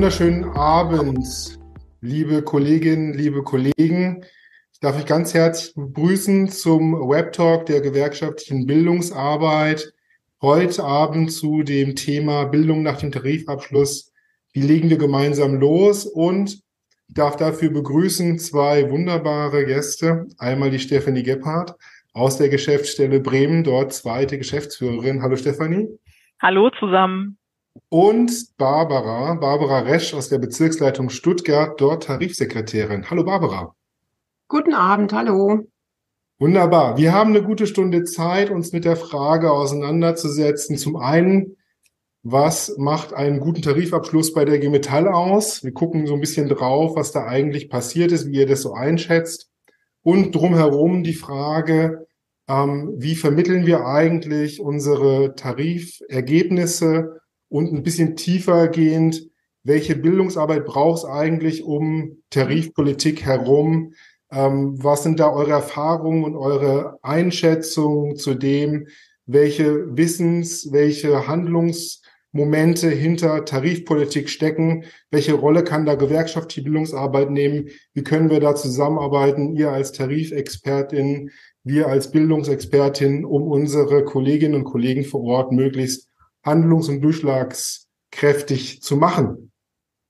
[0.00, 1.58] wunderschönen Abend,
[2.00, 4.24] liebe Kolleginnen, liebe Kollegen.
[4.72, 9.92] Ich darf euch ganz herzlich begrüßen zum Web Talk der gewerkschaftlichen Bildungsarbeit.
[10.40, 14.10] Heute Abend zu dem Thema Bildung nach dem Tarifabschluss.
[14.54, 16.06] Wie legen wir gemeinsam los?
[16.06, 16.62] Und
[17.08, 20.28] ich darf dafür begrüßen zwei wunderbare Gäste.
[20.38, 21.74] Einmal die Stefanie Gebhardt
[22.14, 25.20] aus der Geschäftsstelle Bremen, dort zweite Geschäftsführerin.
[25.20, 25.88] Hallo Stefanie.
[26.40, 27.36] Hallo zusammen.
[27.88, 33.08] Und Barbara, Barbara Resch aus der Bezirksleitung Stuttgart, dort Tarifsekretärin.
[33.10, 33.74] Hallo Barbara.
[34.48, 35.68] Guten Abend, hallo.
[36.40, 36.96] Wunderbar.
[36.96, 40.76] Wir haben eine gute Stunde Zeit, uns mit der Frage auseinanderzusetzen.
[40.78, 41.56] Zum einen,
[42.22, 45.62] was macht einen guten Tarifabschluss bei der G Metall aus?
[45.62, 48.72] Wir gucken so ein bisschen drauf, was da eigentlich passiert ist, wie ihr das so
[48.72, 49.50] einschätzt.
[50.02, 52.06] Und drumherum die Frage,
[52.48, 57.19] ähm, wie vermitteln wir eigentlich unsere Tarifergebnisse
[57.50, 59.28] und ein bisschen tiefer gehend,
[59.62, 63.92] welche Bildungsarbeit braucht es eigentlich um Tarifpolitik herum?
[64.32, 68.86] Ähm, was sind da eure Erfahrungen und eure Einschätzungen zu dem,
[69.26, 74.84] welche Wissens-, welche Handlungsmomente hinter Tarifpolitik stecken?
[75.10, 77.68] Welche Rolle kann da gewerkschaftliche Bildungsarbeit nehmen?
[77.92, 79.54] Wie können wir da zusammenarbeiten?
[79.56, 81.30] Ihr als Tarifexpertin,
[81.64, 86.09] wir als Bildungsexpertin, um unsere Kolleginnen und Kollegen vor Ort möglichst
[86.42, 89.52] handlungs- und durchschlagskräftig zu machen.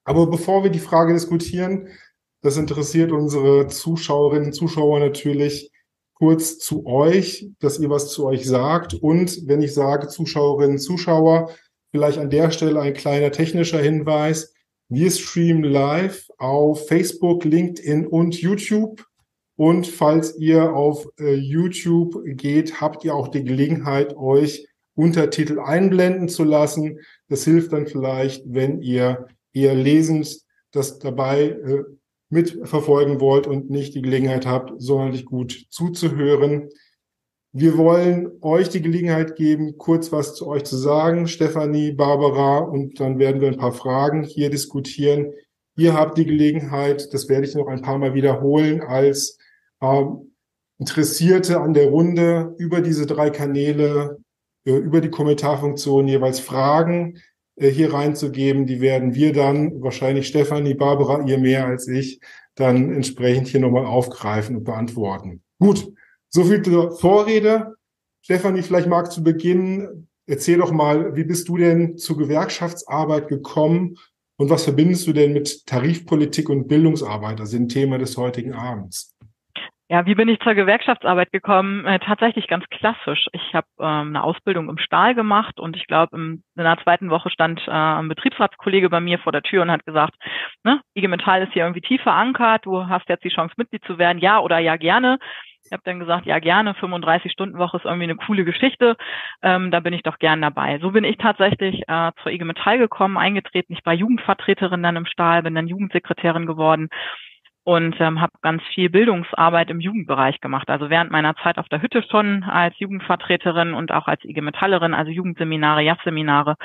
[0.04, 1.88] Aber bevor wir die Frage diskutieren,
[2.42, 5.70] das interessiert unsere Zuschauerinnen und Zuschauer natürlich
[6.14, 8.94] kurz zu euch, dass ihr was zu euch sagt.
[8.94, 11.50] Und wenn ich sage Zuschauerinnen und Zuschauer,
[11.90, 14.54] vielleicht an der Stelle ein kleiner technischer Hinweis.
[14.88, 19.04] Wir streamen live auf Facebook, LinkedIn und YouTube.
[19.56, 24.66] Und falls ihr auf äh, YouTube geht, habt ihr auch die Gelegenheit, euch
[25.00, 27.00] Untertitel einblenden zu lassen.
[27.28, 30.40] Das hilft dann vielleicht, wenn ihr eher lesend
[30.72, 31.84] das dabei äh,
[32.28, 36.68] mitverfolgen wollt und nicht die Gelegenheit habt, sonderlich gut zuzuhören.
[37.52, 43.00] Wir wollen euch die Gelegenheit geben, kurz was zu euch zu sagen, Stefanie, Barbara, und
[43.00, 45.32] dann werden wir ein paar Fragen hier diskutieren.
[45.76, 49.38] Ihr habt die Gelegenheit, das werde ich noch ein paar Mal wiederholen, als
[49.80, 50.30] ähm,
[50.78, 54.18] Interessierte an der Runde über diese drei Kanäle
[54.64, 57.18] über die Kommentarfunktion jeweils Fragen
[57.56, 58.66] äh, hier reinzugeben.
[58.66, 62.20] Die werden wir dann, wahrscheinlich Stefanie, Barbara, ihr mehr als ich,
[62.54, 65.42] dann entsprechend hier nochmal aufgreifen und beantworten.
[65.58, 65.92] Gut,
[66.28, 67.74] so viel zur Vorrede.
[68.22, 70.08] Stefanie, vielleicht magst du beginnen.
[70.26, 73.96] Erzähl doch mal, wie bist du denn zur Gewerkschaftsarbeit gekommen
[74.36, 77.40] und was verbindest du denn mit Tarifpolitik und Bildungsarbeit?
[77.40, 79.14] Das sind Thema des heutigen Abends.
[79.92, 81.84] Ja, wie bin ich zur Gewerkschaftsarbeit gekommen?
[81.84, 83.26] Äh, tatsächlich ganz klassisch.
[83.32, 87.28] Ich habe ähm, eine Ausbildung im Stahl gemacht und ich glaube, in der zweiten Woche
[87.28, 90.14] stand äh, ein Betriebsratskollege bei mir vor der Tür und hat gesagt,
[90.62, 93.98] ne, IG Metall ist hier irgendwie tief verankert, du hast jetzt die Chance, Mitglied zu
[93.98, 95.18] werden, ja oder ja gerne.
[95.64, 98.96] Ich habe dann gesagt, ja gerne, 35-Stunden-Woche ist irgendwie eine coole Geschichte,
[99.42, 100.78] ähm, da bin ich doch gern dabei.
[100.80, 103.72] So bin ich tatsächlich äh, zur IG Metall gekommen, eingetreten.
[103.72, 106.90] Ich war Jugendvertreterin dann im Stahl, bin dann Jugendsekretärin geworden
[107.70, 110.68] und ähm, habe ganz viel Bildungsarbeit im Jugendbereich gemacht.
[110.68, 114.92] Also während meiner Zeit auf der Hütte schon als Jugendvertreterin und auch als IG Metallerin,
[114.92, 116.56] also Jugendseminare, JAF-Seminare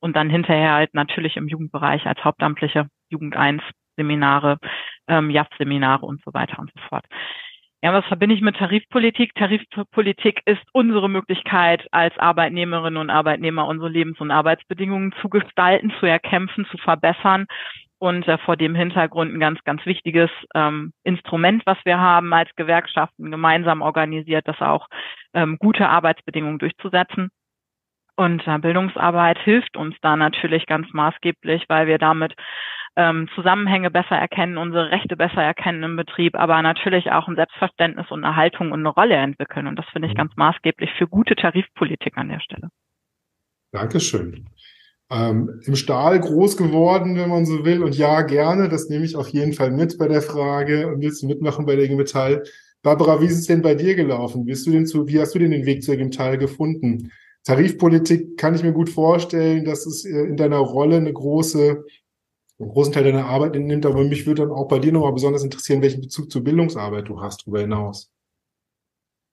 [0.00, 3.62] und dann hinterher halt natürlich im Jugendbereich als hauptamtliche Jugend 1
[3.96, 4.56] Seminare,
[5.06, 7.04] ähm, JAF-Seminare und so weiter und so fort.
[7.82, 9.34] Ja, was verbinde ich mit Tarifpolitik?
[9.34, 16.06] Tarifpolitik ist unsere Möglichkeit, als Arbeitnehmerinnen und Arbeitnehmer unsere Lebens- und Arbeitsbedingungen zu gestalten, zu
[16.06, 17.44] erkämpfen, zu verbessern
[17.98, 22.50] und äh, vor dem Hintergrund ein ganz, ganz wichtiges ähm, Instrument, was wir haben als
[22.56, 24.88] Gewerkschaften gemeinsam organisiert, das auch
[25.32, 27.30] ähm, gute Arbeitsbedingungen durchzusetzen.
[28.16, 32.34] Und äh, Bildungsarbeit hilft uns da natürlich ganz maßgeblich, weil wir damit
[32.96, 38.10] ähm, Zusammenhänge besser erkennen, unsere Rechte besser erkennen im Betrieb, aber natürlich auch ein Selbstverständnis
[38.10, 39.66] und eine Haltung und eine Rolle entwickeln.
[39.66, 40.18] Und das finde ich mhm.
[40.18, 42.68] ganz maßgeblich für gute Tarifpolitik an der Stelle.
[43.72, 44.46] Dankeschön
[45.10, 47.82] ähm, im Stahl groß geworden, wenn man so will.
[47.82, 50.94] Und ja, gerne, das nehme ich auf jeden Fall mit bei der Frage.
[50.98, 52.44] Willst du mitmachen bei der IG Metall?
[52.82, 54.44] Barbara, wie ist es denn bei dir gelaufen?
[54.44, 57.10] Bist du denn zu, wie hast du denn den Weg zur IG Metall gefunden?
[57.44, 61.84] Tarifpolitik kann ich mir gut vorstellen, dass es äh, in deiner Rolle eine große,
[62.58, 63.84] einen großen Teil deiner Arbeit nimmt.
[63.86, 67.20] Aber mich würde dann auch bei dir nochmal besonders interessieren, welchen Bezug zur Bildungsarbeit du
[67.20, 68.13] hast darüber hinaus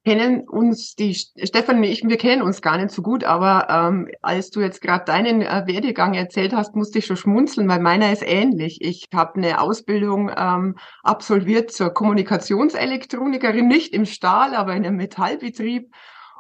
[0.03, 4.07] kennen uns, die Stefan und ich, wir kennen uns gar nicht so gut, aber ähm,
[4.21, 8.12] als du jetzt gerade deinen äh, Werdegang erzählt hast, musste ich schon schmunzeln, weil meiner
[8.12, 8.81] ist ähnlich.
[8.81, 15.92] Ich habe eine Ausbildung ähm, absolviert zur Kommunikationselektroniker, nicht im Stahl, aber in einem Metallbetrieb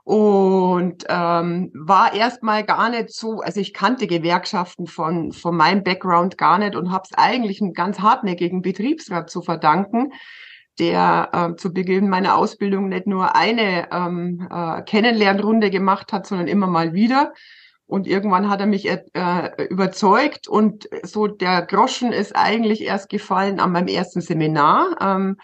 [0.03, 6.37] und ähm, war erstmal gar nicht so, also ich kannte Gewerkschaften von, von meinem Background
[6.37, 10.11] gar nicht und habe es eigentlich einem ganz hartnäckigen Betriebsrat zu verdanken,
[10.79, 16.47] der äh, zu Beginn meiner Ausbildung nicht nur eine ähm, äh, Kennenlernrunde gemacht hat, sondern
[16.47, 17.33] immer mal wieder.
[17.85, 18.99] Und irgendwann hat er mich äh,
[19.69, 24.95] überzeugt und so der Groschen ist eigentlich erst gefallen an meinem ersten Seminar.
[25.01, 25.37] Ähm,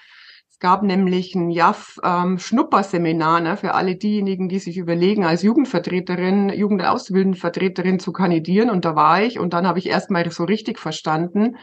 [0.50, 6.50] es gab nämlich ein JAF-Schnupperseminar ähm, ne, für alle diejenigen, die sich überlegen, als Jugendvertreterin,
[6.50, 8.72] Jugend- und Ausbildendenvertreterin zu kandidieren.
[8.72, 9.38] Und da war ich.
[9.38, 11.58] Und dann habe ich erstmal so richtig verstanden,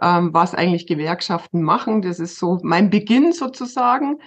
[0.00, 2.02] ähm, was eigentlich Gewerkschaften machen.
[2.02, 4.18] Das ist so mein Beginn sozusagen.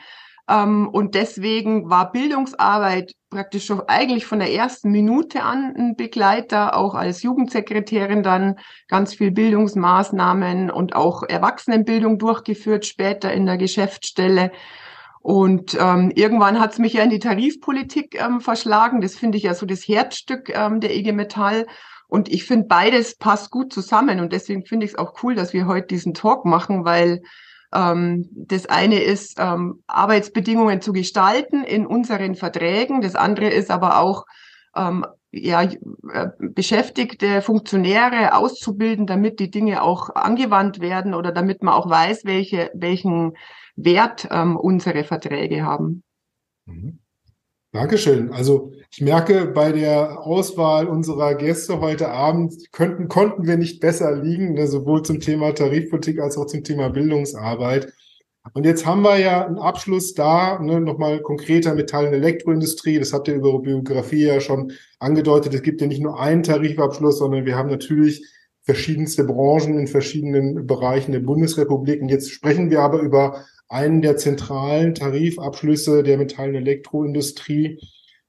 [0.50, 6.75] Ähm, und deswegen war Bildungsarbeit praktisch schon eigentlich von der ersten Minute an ein Begleiter,
[6.75, 8.56] auch als Jugendsekretärin dann
[8.88, 14.52] ganz viel Bildungsmaßnahmen und auch Erwachsenenbildung durchgeführt, später in der Geschäftsstelle.
[15.22, 19.00] Und ähm, irgendwann hat es mich ja in die Tarifpolitik ähm, verschlagen.
[19.00, 21.66] Das finde ich ja so das Herzstück ähm, der IG Metall.
[22.13, 24.19] Und ich finde, beides passt gut zusammen.
[24.19, 27.24] Und deswegen finde ich es auch cool, dass wir heute diesen Talk machen, weil
[27.74, 33.01] ähm, das eine ist, ähm, Arbeitsbedingungen zu gestalten in unseren Verträgen.
[33.01, 34.27] Das andere ist aber auch,
[34.75, 41.74] ähm, ja, äh, Beschäftigte, Funktionäre auszubilden, damit die Dinge auch angewandt werden oder damit man
[41.74, 43.33] auch weiß, welche, welchen
[43.75, 46.04] Wert ähm, unsere Verträge haben.
[46.68, 47.00] Mhm.
[47.74, 48.31] Dankeschön.
[48.31, 54.16] Also ich merke bei der Auswahl unserer Gäste heute Abend könnten, konnten wir nicht besser
[54.16, 57.92] liegen, ne, sowohl zum Thema Tarifpolitik als auch zum Thema Bildungsarbeit.
[58.54, 63.00] Und jetzt haben wir ja einen Abschluss da, ne, nochmal konkreter Metall- und Elektroindustrie.
[63.00, 65.56] Das habt ihr über Biografie ja schon angedeutet.
[65.56, 68.24] Es gibt ja nicht nur einen Tarifabschluss, sondern wir haben natürlich
[68.62, 72.04] verschiedenste Branchen in verschiedenen Bereichen der Bundesrepublik.
[72.04, 73.44] Und jetzt sprechen wir aber über
[73.74, 77.80] einen der zentralen Tarifabschlüsse der Metall- und Elektroindustrie.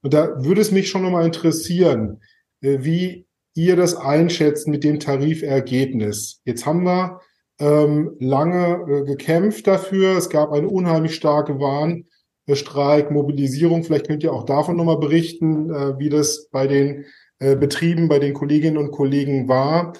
[0.02, 2.20] Und da würde es mich schon nochmal interessieren,
[2.60, 6.40] äh, wie ihr das einschätzt mit dem Tarifergebnis.
[6.44, 7.20] Jetzt haben wir
[7.60, 10.16] ähm, lange äh, gekämpft dafür.
[10.16, 13.84] Es gab eine unheimlich starke Warnstreik, Mobilisierung.
[13.84, 17.04] Vielleicht könnt ihr auch davon nochmal berichten, äh, wie das bei den
[17.38, 19.92] äh, Betrieben, bei den Kolleginnen und Kollegen war.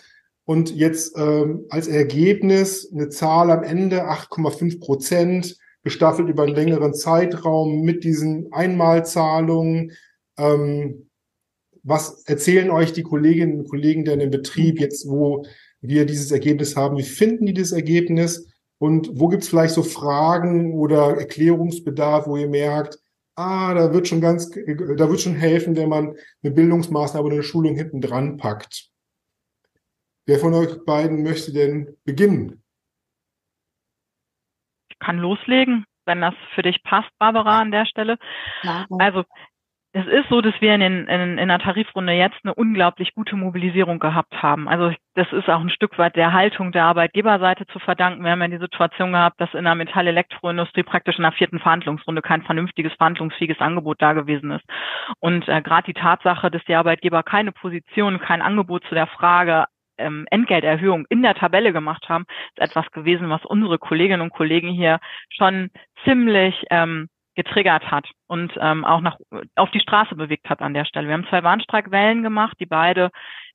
[0.46, 6.94] Und jetzt ähm, als Ergebnis eine Zahl am Ende 8,5 Prozent, gestaffelt über einen längeren
[6.94, 9.92] Zeitraum mit diesen Einmalzahlungen.
[10.38, 11.10] Ähm,
[11.82, 15.44] was erzählen euch die Kolleginnen und Kollegen denn im Betrieb jetzt, wo
[15.82, 16.96] wir dieses Ergebnis haben?
[16.96, 18.48] Wie finden die das Ergebnis?
[18.78, 22.98] Und wo gibt es vielleicht so Fragen oder Erklärungsbedarf, wo ihr merkt,
[23.36, 27.42] ah, da wird schon ganz, da wird schon helfen, wenn man eine Bildungsmaßnahme oder eine
[27.42, 28.90] Schulung hinten dran packt.
[30.26, 32.62] Wer von euch beiden möchte denn beginnen?
[34.88, 38.16] Ich kann loslegen, wenn das für dich passt, Barbara, an der Stelle.
[38.62, 38.86] Ja.
[38.98, 39.24] Also
[39.96, 43.36] es ist so, dass wir in, den, in, in der Tarifrunde jetzt eine unglaublich gute
[43.36, 44.66] Mobilisierung gehabt haben.
[44.66, 48.24] Also das ist auch ein Stück weit der Haltung der Arbeitgeberseite zu verdanken.
[48.24, 52.22] Wir haben ja die Situation gehabt, dass in der Metall-Elektroindustrie praktisch in der vierten Verhandlungsrunde
[52.22, 54.64] kein vernünftiges, verhandlungsfähiges Angebot da gewesen ist.
[55.20, 59.66] Und äh, gerade die Tatsache, dass die Arbeitgeber keine Position, kein Angebot zu der Frage
[59.98, 62.24] ähm, Entgelterhöhung in der Tabelle gemacht haben,
[62.54, 65.00] ist etwas gewesen, was unsere Kolleginnen und Kollegen hier
[65.30, 65.70] schon
[66.04, 69.18] ziemlich ähm, getriggert hat und ähm, auch nach
[69.56, 71.08] auf die Straße bewegt hat an der Stelle.
[71.08, 73.10] Wir haben zwei Warnstreikwellen gemacht, die beide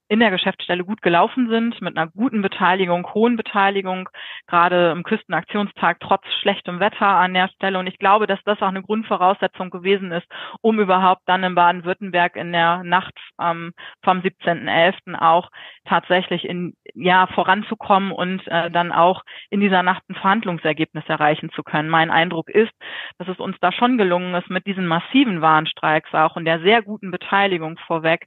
[0.09, 4.09] in der Geschäftsstelle gut gelaufen sind, mit einer guten Beteiligung, hohen Beteiligung,
[4.47, 7.77] gerade im Küstenaktionstag trotz schlechtem Wetter an der Stelle.
[7.77, 10.25] Und ich glaube, dass das auch eine Grundvoraussetzung gewesen ist,
[10.61, 13.71] um überhaupt dann in Baden-Württemberg in der Nacht ähm,
[14.03, 15.15] vom 17.11.
[15.15, 15.49] auch
[15.85, 21.61] tatsächlich in ja voranzukommen und äh, dann auch in dieser Nacht ein Verhandlungsergebnis erreichen zu
[21.61, 21.89] können.
[21.89, 22.73] Mein Eindruck ist,
[23.19, 26.81] dass es uns da schon gelungen ist, mit diesen massiven Warnstreiks auch und der sehr
[26.81, 28.25] guten Beteiligung vorweg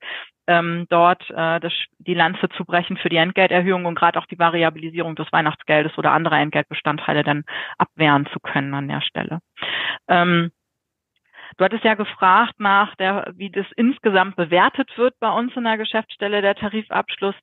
[0.52, 4.38] ähm, dort äh, das, die Lanze zu brechen für die Entgelterhöhung und gerade auch die
[4.38, 7.44] Variabilisierung des Weihnachtsgeldes oder anderer Entgeltbestandteile dann
[7.78, 9.40] abwehren zu können an der Stelle.
[10.08, 10.50] Ähm,
[11.58, 15.76] Du hattest ja gefragt nach der, wie das insgesamt bewertet wird bei uns in der
[15.76, 17.34] Geschäftsstelle, der Tarifabschluss.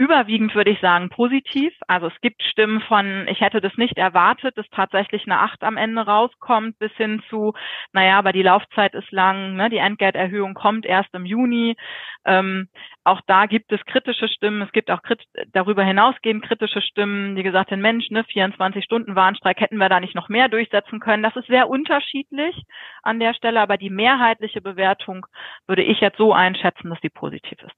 [0.00, 1.74] Überwiegend würde ich sagen positiv.
[1.88, 5.76] Also es gibt Stimmen von, ich hätte das nicht erwartet, dass tatsächlich eine Acht am
[5.76, 7.52] Ende rauskommt, bis hin zu,
[7.92, 11.76] naja, aber die Laufzeit ist lang, ne, die Entgelterhöhung kommt erst im Juni.
[12.24, 12.68] Ähm,
[13.02, 14.62] auch da gibt es kritische Stimmen.
[14.62, 19.16] Es gibt auch krit darüber hinausgehend kritische Stimmen, die gesagt haben, Mensch, ne, 24 Stunden
[19.16, 21.24] Warnstreik, hätten wir da nicht noch mehr durchsetzen können.
[21.24, 22.54] Das ist sehr unterschiedlich
[23.02, 25.26] an der Stelle, aber die mehrheitliche Bewertung
[25.66, 27.74] würde ich jetzt so einschätzen, dass die positiv ist.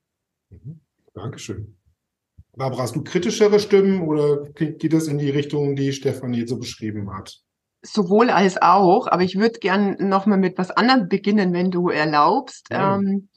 [0.51, 0.81] Mhm.
[1.15, 1.80] Dankeschön.
[2.55, 7.13] Barbara, hast du kritischere Stimmen oder geht das in die Richtung, die Stefanie so beschrieben
[7.13, 7.41] hat?
[7.81, 12.67] sowohl als auch, aber ich würde gern nochmal mit was anderem beginnen, wenn du erlaubst.
[12.71, 12.95] Ja.
[12.95, 13.29] Ähm,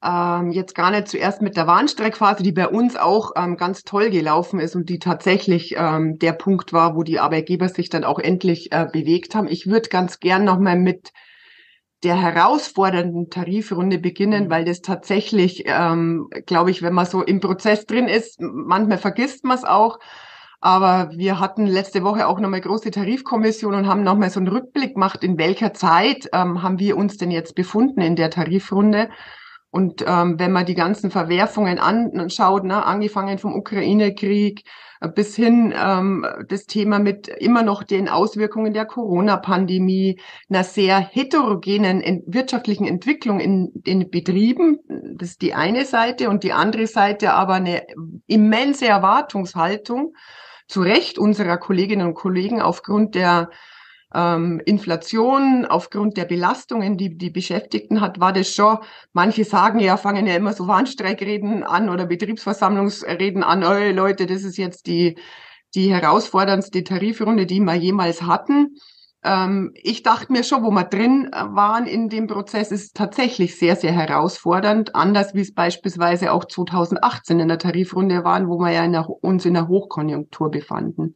[0.00, 4.10] ähm, jetzt gar nicht zuerst mit der Warnstreckphase, die bei uns auch ähm, ganz toll
[4.10, 8.20] gelaufen ist und die tatsächlich ähm, der Punkt war, wo die Arbeitgeber sich dann auch
[8.20, 9.48] endlich äh, bewegt haben.
[9.48, 11.10] Ich würde ganz gern nochmal mit
[12.04, 14.50] der herausfordernden Tarifrunde beginnen, mhm.
[14.50, 19.44] weil das tatsächlich, ähm, glaube ich, wenn man so im Prozess drin ist, manchmal vergisst
[19.44, 19.98] man es auch.
[20.60, 24.94] Aber wir hatten letzte Woche auch nochmal große Tarifkommission und haben nochmal so einen Rückblick
[24.94, 29.08] gemacht, in welcher Zeit ähm, haben wir uns denn jetzt befunden in der Tarifrunde.
[29.70, 34.64] Und ähm, wenn man die ganzen Verwerfungen anschaut, ne, angefangen vom Ukraine-Krieg
[35.14, 42.00] bis hin ähm, das Thema mit immer noch den Auswirkungen der Corona-Pandemie, einer sehr heterogenen
[42.00, 44.78] ent wirtschaftlichen Entwicklung in den Betrieben,
[45.14, 47.82] das ist die eine Seite, und die andere Seite aber eine
[48.26, 50.14] immense Erwartungshaltung,
[50.66, 53.48] zu Recht unserer Kolleginnen und Kollegen aufgrund der
[54.14, 58.78] ähm, Inflation, aufgrund der Belastungen, die die Beschäftigten hat, war das schon,
[59.12, 64.44] manche sagen ja, fangen ja immer so Warnstreikreden an oder Betriebsversammlungsreden an, oh, Leute, das
[64.44, 65.16] ist jetzt die,
[65.74, 68.76] die herausforderndste Tarifrunde, die wir jemals hatten.
[69.24, 73.58] Ähm, ich dachte mir schon, wo wir drin äh, waren in dem Prozess, ist tatsächlich
[73.58, 78.70] sehr, sehr herausfordernd, anders wie es beispielsweise auch 2018 in der Tarifrunde waren, wo wir
[78.70, 81.14] ja in der, uns in der Hochkonjunktur befanden.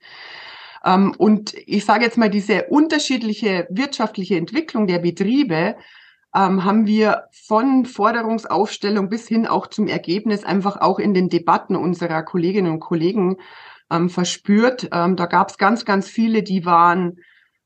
[0.84, 5.76] Ähm, und ich sage jetzt mal, diese unterschiedliche wirtschaftliche Entwicklung der Betriebe
[6.34, 11.76] ähm, haben wir von Forderungsaufstellung bis hin auch zum Ergebnis einfach auch in den Debatten
[11.76, 13.36] unserer Kolleginnen und Kollegen
[13.90, 14.88] ähm, verspürt.
[14.90, 17.18] Da gab es ganz, ganz viele, die waren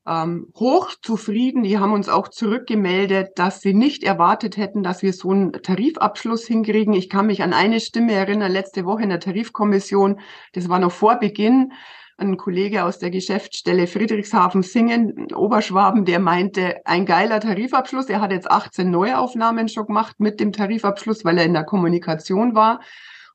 [0.07, 1.63] ähm, hoch zufrieden.
[1.63, 6.47] Die haben uns auch zurückgemeldet, dass sie nicht erwartet hätten, dass wir so einen Tarifabschluss
[6.47, 6.95] hinkriegen.
[6.95, 10.21] Ich kann mich an eine Stimme erinnern, letzte Woche in der Tarifkommission,
[10.53, 11.73] das war noch vor Beginn,
[12.19, 18.09] ein Kollege aus der Geschäftsstelle Friedrichshafen Singen, Oberschwaben, der meinte, ein geiler Tarifabschluss.
[18.09, 22.55] Er hat jetzt 18 Neuaufnahmen schon gemacht mit dem Tarifabschluss, weil er in der Kommunikation
[22.55, 22.81] war.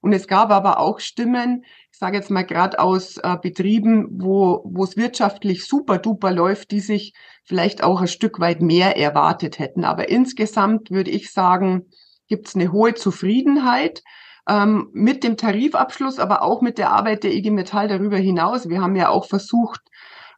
[0.01, 4.63] Und es gab aber auch Stimmen, ich sage jetzt mal gerade aus äh, Betrieben, wo
[4.65, 9.59] wo es wirtschaftlich super duper läuft, die sich vielleicht auch ein Stück weit mehr erwartet
[9.59, 9.83] hätten.
[9.83, 11.85] Aber insgesamt würde ich sagen,
[12.27, 14.01] gibt es eine hohe Zufriedenheit
[14.47, 18.69] ähm, mit dem Tarifabschluss, aber auch mit der Arbeit der IG Metall darüber hinaus.
[18.69, 19.81] Wir haben ja auch versucht,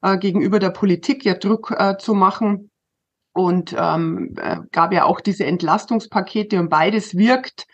[0.01, 2.69] äh, gegenüber der Politik ja Druck äh, zu machen
[3.33, 7.65] und ähm, äh, gab ja auch diese Entlastungspakete und beides wirkt.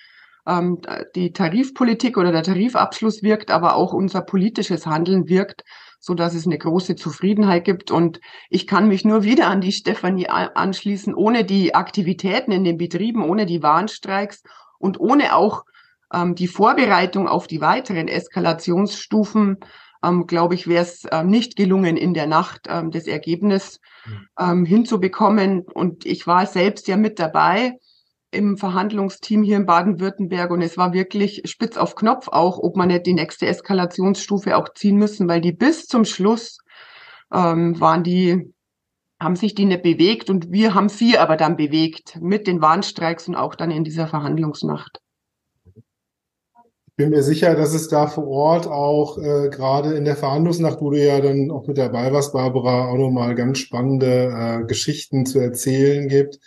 [0.48, 0.80] Ähm,
[1.16, 5.64] die Tarifpolitik oder der Tarifabschluss wirkt, aber auch unser politisches Handeln wirkt,
[6.00, 7.92] so dass es eine große Zufriedenheit gibt.
[7.92, 11.14] Und ich kann mich nur wieder an die Stefanie anschließen.
[11.14, 14.44] Ohne die Aktivitäten in den Betrieben, ohne die Warnstreiks
[14.78, 15.66] und ohne auch
[16.14, 19.58] ähm, die Vorbereitung auf die weiteren Eskalationsstufen,
[20.04, 24.28] ähm, glaube ich, wäre es ähm, nicht gelungen, in der Nacht ähm, das Ergebnis mhm.
[24.40, 25.64] ähm, hinzubekommen.
[25.74, 27.74] Und ich war selbst ja mit dabei
[28.32, 32.90] im Verhandlungsteam hier in Baden-Württemberg und es war wirklich spitz auf Knopf auch, ob man
[32.90, 36.60] nicht die nächste Eskalationsstufe auch ziehen müssen, weil die bis zum Schluss
[37.34, 38.54] ähm, waren die
[39.22, 43.28] haben sich die nicht bewegt und wir haben sie aber dann bewegt mit den Warnstreiks
[43.28, 45.02] und auch dann in dieser Verhandlungsnacht
[47.00, 50.90] bin mir sicher, dass es da vor Ort auch äh, gerade in der Verhandlungsnacht, wo
[50.90, 55.40] du ja dann auch mit dabei warst, Barbara, auch nochmal ganz spannende äh, Geschichten zu
[55.40, 56.40] erzählen gibt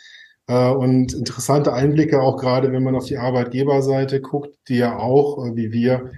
[0.48, 5.42] äh, und interessante Einblicke, auch gerade wenn man auf die Arbeitgeberseite guckt, die ja auch,
[5.42, 6.10] äh, wie wir,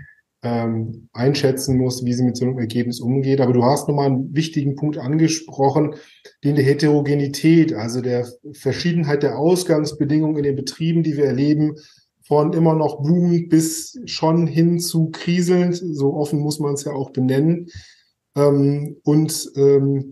[0.43, 3.41] ähm, einschätzen muss, wie sie mit so einem Ergebnis umgeht.
[3.41, 5.95] Aber du hast nochmal einen wichtigen Punkt angesprochen,
[6.43, 11.77] den der Heterogenität, also der Verschiedenheit der Ausgangsbedingungen in den Betrieben, die wir erleben,
[12.27, 16.93] von immer noch blumend bis schon hin zu kriselnd, so offen muss man es ja
[16.93, 17.69] auch benennen.
[18.37, 20.11] Ähm, und ähm,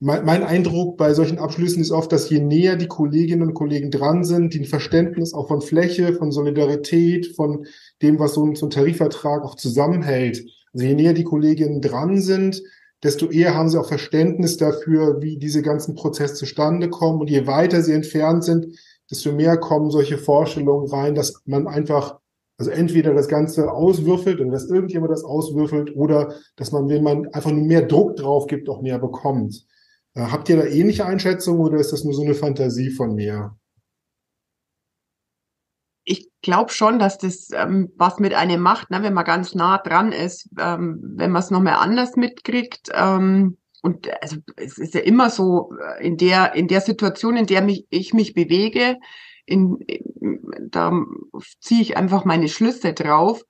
[0.00, 3.90] mein, mein, Eindruck bei solchen Abschlüssen ist oft, dass je näher die Kolleginnen und Kollegen
[3.90, 7.64] dran sind, die ein Verständnis auch von Fläche, von Solidarität, von
[8.02, 12.20] dem, was so ein, so ein Tarifvertrag auch zusammenhält, also je näher die Kolleginnen dran
[12.20, 12.62] sind,
[13.02, 17.20] desto eher haben sie auch Verständnis dafür, wie diese ganzen Prozesse zustande kommen.
[17.20, 18.66] Und je weiter sie entfernt sind,
[19.10, 22.18] desto mehr kommen solche Vorstellungen rein, dass man einfach,
[22.58, 27.26] also entweder das Ganze auswürfelt oder dass irgendjemand das auswürfelt oder dass man, wenn man
[27.32, 29.66] einfach nur mehr Druck drauf gibt, auch mehr bekommt.
[30.14, 33.56] Äh, habt ihr da ähnliche Einschätzungen oder ist das nur so eine Fantasie von mir?
[36.06, 39.78] Ich glaube schon, dass das ähm, was mit einem macht, ne, wenn man ganz nah
[39.78, 42.90] dran ist, ähm, wenn man es nochmal anders mitkriegt.
[42.92, 47.44] Ähm, und also es ist ja immer so, äh, in der, in der Situation, in
[47.44, 48.96] der mich, ich mich bewege,
[49.44, 50.90] in, in, da
[51.60, 53.42] ziehe ich einfach meine Schlüsse drauf.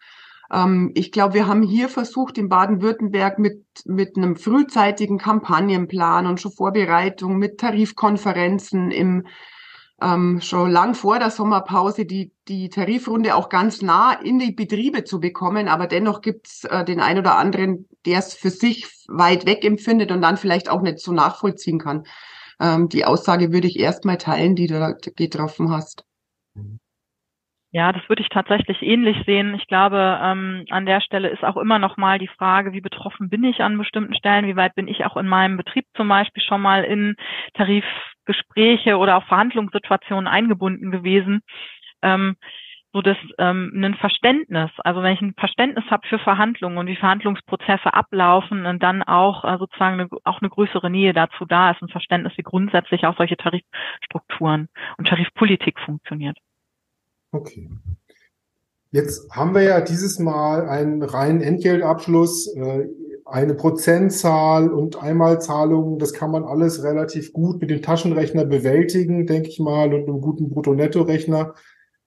[0.53, 6.41] Ähm, ich glaube, wir haben hier versucht, in Baden-Württemberg mit, mit einem frühzeitigen Kampagnenplan und
[6.41, 9.29] schon Vorbereitung mit Tarifkonferenzen im
[10.03, 15.05] ähm, schon lang vor der Sommerpause die, die Tarifrunde auch ganz nah in die Betriebe
[15.05, 15.69] zu bekommen.
[15.69, 20.11] Aber dennoch gibt's äh, den ein oder anderen, der es für sich weit weg empfindet
[20.11, 22.05] und dann vielleicht auch nicht so nachvollziehen kann.
[22.61, 26.05] Ähm, die Aussage würde ich erstmal teilen, die du da getroffen hast.
[27.75, 29.53] Ja, das würde ich tatsächlich ähnlich sehen.
[29.57, 33.29] Ich glaube, ähm, an der Stelle ist auch immer noch mal die Frage, wie betroffen
[33.29, 34.47] bin ich an bestimmten Stellen?
[34.47, 37.17] Wie weit bin ich auch in meinem Betrieb zum Beispiel schon mal in
[37.55, 41.41] Tarifgespräche oder auch Verhandlungssituationen eingebunden gewesen?
[42.03, 42.37] Ähm,
[42.93, 46.97] so dass ähm, ein Verständnis, also wenn ich ein Verständnis habe für Verhandlungen und wie
[46.97, 51.83] Verhandlungsprozesse ablaufen und dann auch äh, sozusagen eine, auch eine größere Nähe dazu da ist,
[51.83, 56.39] ein Verständnis, wie grundsätzlich auch solche Tarifstrukturen und Tarifpolitik funktioniert.
[57.35, 57.69] Okay.
[58.93, 62.87] Jetzt haben wir ja dieses Mal einen reinen Entgeltabschluss, äh,
[63.25, 65.99] eine Prozentzahl und Einmalzahlungen.
[65.99, 70.21] Das kann man alles relativ gut mit dem Taschenrechner bewältigen, denke ich mal, und einem
[70.21, 71.55] guten Brutto-Netto-Rechner.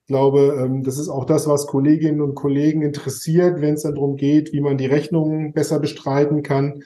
[0.04, 3.96] Ich glaube, ähm, das ist auch das, was Kolleginnen und Kollegen interessiert, wenn es dann
[3.96, 6.84] darum geht, wie man die Rechnungen besser bestreiten kann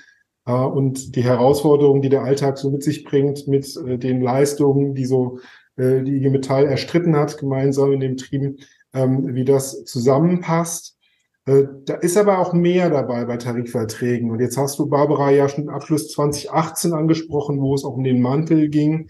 [0.48, 4.96] äh, und die Herausforderungen, die der Alltag so mit sich bringt, mit äh, den Leistungen,
[4.96, 5.38] die so
[5.78, 8.58] äh, die IG Metall erstritten hat, gemeinsam in den Betrieben,
[8.94, 10.98] ähm, wie das zusammenpasst.
[11.46, 14.32] Äh, da ist aber auch mehr dabei bei Tarifverträgen.
[14.32, 18.22] Und jetzt hast du, Barbara, ja schon Abschluss 2018 angesprochen, wo es auch um den
[18.22, 19.10] Mantel ging.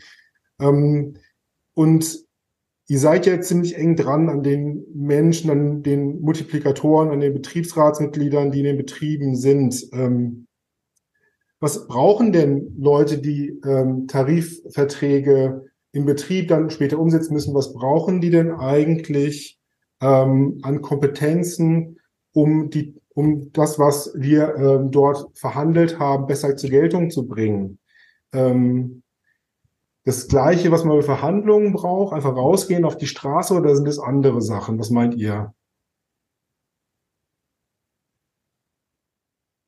[0.59, 1.15] Ähm,
[1.73, 2.19] und
[2.87, 8.51] ihr seid ja ziemlich eng dran an den Menschen, an den Multiplikatoren, an den Betriebsratsmitgliedern,
[8.51, 9.87] die in den Betrieben sind.
[9.93, 10.47] Ähm,
[11.59, 18.29] was brauchen denn Leute, die Tarifverträge im Betrieb dann später umsetzen müssen, was brauchen die
[18.29, 19.59] denn eigentlich
[20.01, 21.99] ähm, an Kompetenzen,
[22.33, 27.79] um die, um das, was wir ähm, dort verhandelt haben, besser zur Geltung zu bringen.
[28.33, 29.03] Ähm,
[30.03, 33.99] das Gleiche, was man bei Verhandlungen braucht, einfach rausgehen auf die Straße oder sind es
[33.99, 34.79] andere Sachen?
[34.79, 35.53] Was meint ihr?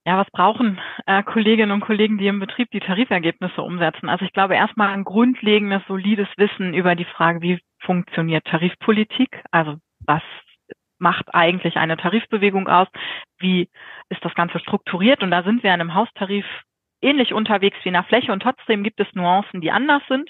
[0.05, 4.09] Ja, was brauchen äh, Kolleginnen und Kollegen, die im Betrieb die Tarifergebnisse umsetzen?
[4.09, 9.41] Also ich glaube erstmal ein grundlegendes, solides Wissen über die Frage, wie funktioniert Tarifpolitik?
[9.51, 10.21] Also was
[10.99, 12.87] macht eigentlich eine Tarifbewegung aus?
[13.39, 13.69] Wie
[14.09, 15.23] ist das Ganze strukturiert?
[15.23, 16.45] Und da sind wir in einem Haustarif
[17.01, 20.29] ähnlich unterwegs wie in der Fläche und trotzdem gibt es Nuancen, die anders sind.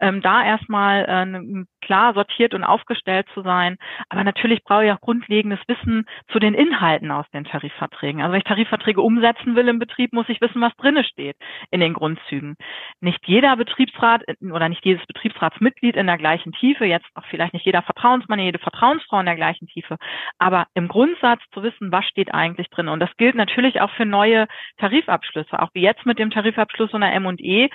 [0.00, 3.76] Ähm, da erstmal äh, klar sortiert und aufgestellt zu sein.
[4.08, 8.20] Aber natürlich brauche ich auch grundlegendes Wissen zu den Inhalten aus den Tarifverträgen.
[8.20, 11.36] Also wenn ich Tarifverträge umsetzen will im Betrieb, muss ich wissen, was drinne steht
[11.70, 12.56] in den Grundzügen.
[13.00, 17.66] Nicht jeder Betriebsrat oder nicht jedes Betriebsratsmitglied in der gleichen Tiefe, jetzt auch vielleicht nicht
[17.66, 19.96] jeder Vertrauensmann, jede Vertrauensfrau in der gleichen Tiefe,
[20.38, 22.88] aber im Grundsatz zu wissen, was steht eigentlich drin.
[22.88, 24.46] Und das gilt natürlich auch für neue
[24.78, 27.68] Tarifabschlüsse, auch wie jetzt mit dem Tarifabschluss der M&E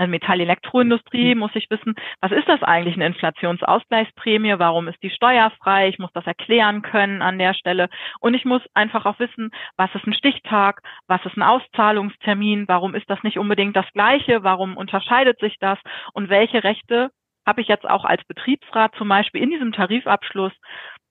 [0.00, 3.04] also Metall-Elektroindustrie muss ich wissen, was ist das eigentlich eine
[3.40, 4.58] Inflationsausgleichsprämie?
[4.58, 5.88] Warum ist die steuerfrei?
[5.88, 7.88] Ich muss das erklären können an der Stelle.
[8.20, 10.82] Und ich muss einfach auch wissen, was ist ein Stichtag?
[11.06, 12.68] Was ist ein Auszahlungstermin?
[12.68, 14.42] Warum ist das nicht unbedingt das Gleiche?
[14.42, 15.78] Warum unterscheidet sich das?
[16.12, 17.10] Und welche Rechte
[17.46, 20.52] habe ich jetzt auch als Betriebsrat zum Beispiel in diesem Tarifabschluss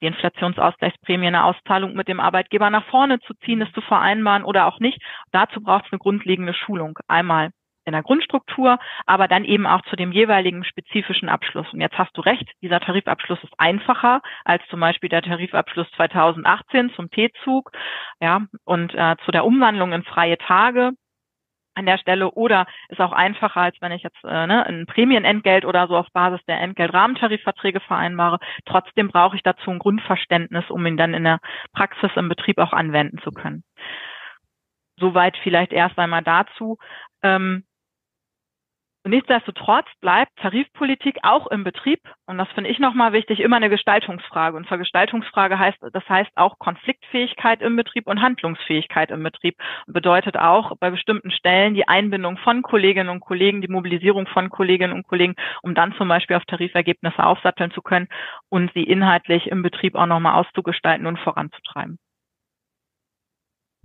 [0.01, 4.67] die Inflationsausgleichsprämie, eine Auszahlung mit dem Arbeitgeber nach vorne zu ziehen, das zu vereinbaren oder
[4.67, 5.01] auch nicht.
[5.31, 6.97] Dazu braucht es eine grundlegende Schulung.
[7.07, 7.49] Einmal
[7.89, 11.71] in der Grundstruktur, aber dann eben auch zu dem jeweiligen spezifischen Abschluss.
[11.73, 16.91] Und jetzt hast du recht, dieser Tarifabschluss ist einfacher als zum Beispiel der Tarifabschluss 2018
[16.95, 17.71] zum T-Zug,
[18.21, 20.91] ja, und äh, zu der Umwandlung in freie Tage
[21.79, 25.65] an der Stelle oder ist auch einfacher, als wenn ich jetzt äh, ne, ein Prämienentgelt
[25.65, 28.39] oder so auf Basis der Entgeltrahmentarifverträge vereinbare.
[28.65, 31.39] Trotzdem brauche ich dazu ein Grundverständnis, um ihn dann in der
[31.73, 33.63] Praxis im Betrieb auch anwenden zu können.
[34.99, 36.77] Soweit vielleicht erst einmal dazu.
[37.23, 37.63] Ähm,
[39.03, 43.69] und nichtsdestotrotz bleibt Tarifpolitik auch im Betrieb, und das finde ich nochmal wichtig, immer eine
[43.69, 44.57] Gestaltungsfrage.
[44.57, 49.55] Und zwar Gestaltungsfrage heißt, das heißt auch Konfliktfähigkeit im Betrieb und Handlungsfähigkeit im Betrieb.
[49.87, 54.49] Und bedeutet auch bei bestimmten Stellen die Einbindung von Kolleginnen und Kollegen, die Mobilisierung von
[54.49, 58.09] Kolleginnen und Kollegen, um dann zum Beispiel auf Tarifergebnisse aufsatteln zu können
[58.49, 61.99] und sie inhaltlich im Betrieb auch nochmal auszugestalten und voranzutreiben.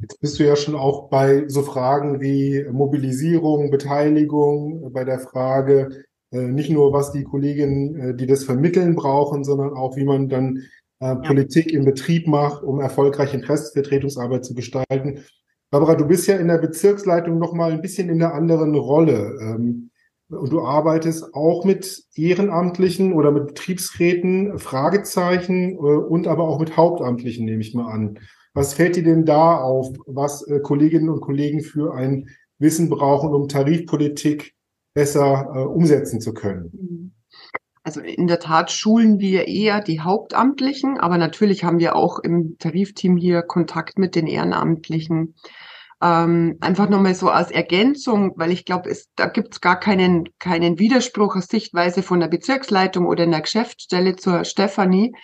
[0.00, 6.04] Jetzt bist du ja schon auch bei so Fragen wie Mobilisierung, Beteiligung, bei der Frage
[6.34, 10.28] äh, nicht nur, was die Kolleginnen, äh, die das vermitteln, brauchen, sondern auch, wie man
[10.28, 10.58] dann
[11.00, 11.14] äh, ja.
[11.14, 15.20] Politik im Betrieb macht, um erfolgreich Interessensvertretungsarbeit zu gestalten.
[15.70, 19.38] Barbara, du bist ja in der Bezirksleitung noch mal ein bisschen in einer anderen Rolle.
[19.40, 19.90] Ähm,
[20.28, 26.76] und du arbeitest auch mit Ehrenamtlichen oder mit Betriebsräten, Fragezeichen äh, und aber auch mit
[26.76, 28.18] Hauptamtlichen, nehme ich mal an.
[28.54, 33.34] Was fällt dir denn da auf, was äh, Kolleginnen und Kollegen für ein Wissen brauchen,
[33.34, 34.54] um Tarifpolitik
[34.94, 37.12] besser äh, umsetzen zu können?
[37.82, 42.56] Also in der Tat schulen wir eher die Hauptamtlichen, aber natürlich haben wir auch im
[42.58, 45.34] Tarifteam hier Kontakt mit den Ehrenamtlichen.
[46.00, 50.78] Ähm, einfach nochmal so als Ergänzung, weil ich glaube, da gibt es gar keinen, keinen
[50.78, 55.14] Widerspruch aus Sichtweise von der Bezirksleitung oder in der Geschäftsstelle zur Stefanie.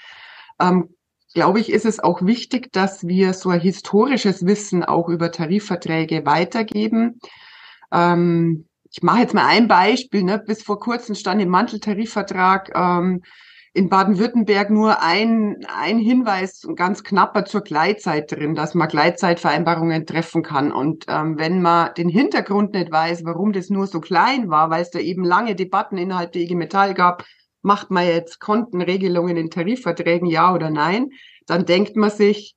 [0.61, 0.91] Ähm,
[1.35, 6.27] glaube ich, ist es auch wichtig, dass wir so ein historisches Wissen auch über Tarifverträge
[6.27, 7.21] weitergeben.
[7.93, 10.25] Ähm, ich mache jetzt mal ein Beispiel.
[10.25, 10.39] Ne?
[10.39, 13.23] Bis vor kurzem stand im Manteltarifvertrag ähm,
[13.73, 20.43] in Baden-Württemberg nur ein, ein Hinweis, ganz knapper zur Gleitzeit drin, dass man Gleitzeitvereinbarungen treffen
[20.43, 20.73] kann.
[20.73, 24.83] Und ähm, wenn man den Hintergrund nicht weiß, warum das nur so klein war, weil
[24.83, 27.25] es da eben lange Debatten innerhalb der IG Metall gab,
[27.63, 31.11] macht man jetzt Kontenregelungen in Tarifverträgen, ja oder nein,
[31.47, 32.57] dann denkt man sich,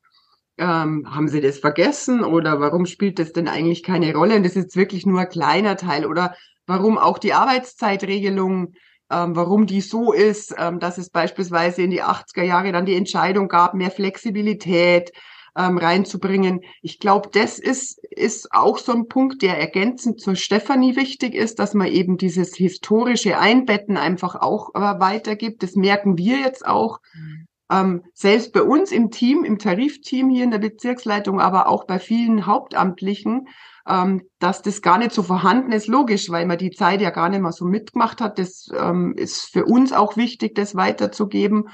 [0.57, 4.35] ähm, haben sie das vergessen oder warum spielt das denn eigentlich keine Rolle?
[4.35, 6.35] Und das ist wirklich nur ein kleiner Teil oder
[6.67, 8.73] warum auch die Arbeitszeitregelung,
[9.11, 12.95] ähm, warum die so ist, ähm, dass es beispielsweise in die 80er Jahre dann die
[12.95, 15.11] Entscheidung gab, mehr Flexibilität
[15.57, 16.61] ähm, reinzubringen.
[16.81, 21.59] Ich glaube, das ist, ist auch so ein Punkt, der ergänzend zur Stefanie wichtig ist,
[21.59, 25.63] dass man eben dieses historische Einbetten einfach auch äh, weitergibt.
[25.63, 26.99] Das merken wir jetzt auch.
[27.13, 31.85] Mhm ähm, selbst bei uns im Team, im Tarifteam hier in der Bezirksleitung, aber auch
[31.85, 33.47] bei vielen Hauptamtlichen,
[33.87, 37.29] ähm, dass das gar nicht so vorhanden ist, logisch, weil man die Zeit ja gar
[37.29, 38.37] nicht mehr so mitgemacht hat.
[38.37, 41.69] Das ähm, ist für uns auch wichtig, das weiterzugeben.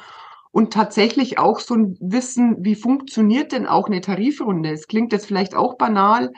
[0.52, 4.72] Und tatsächlich auch so ein Wissen, wie funktioniert denn auch eine Tarifrunde?
[4.72, 6.32] Es klingt jetzt vielleicht auch banal,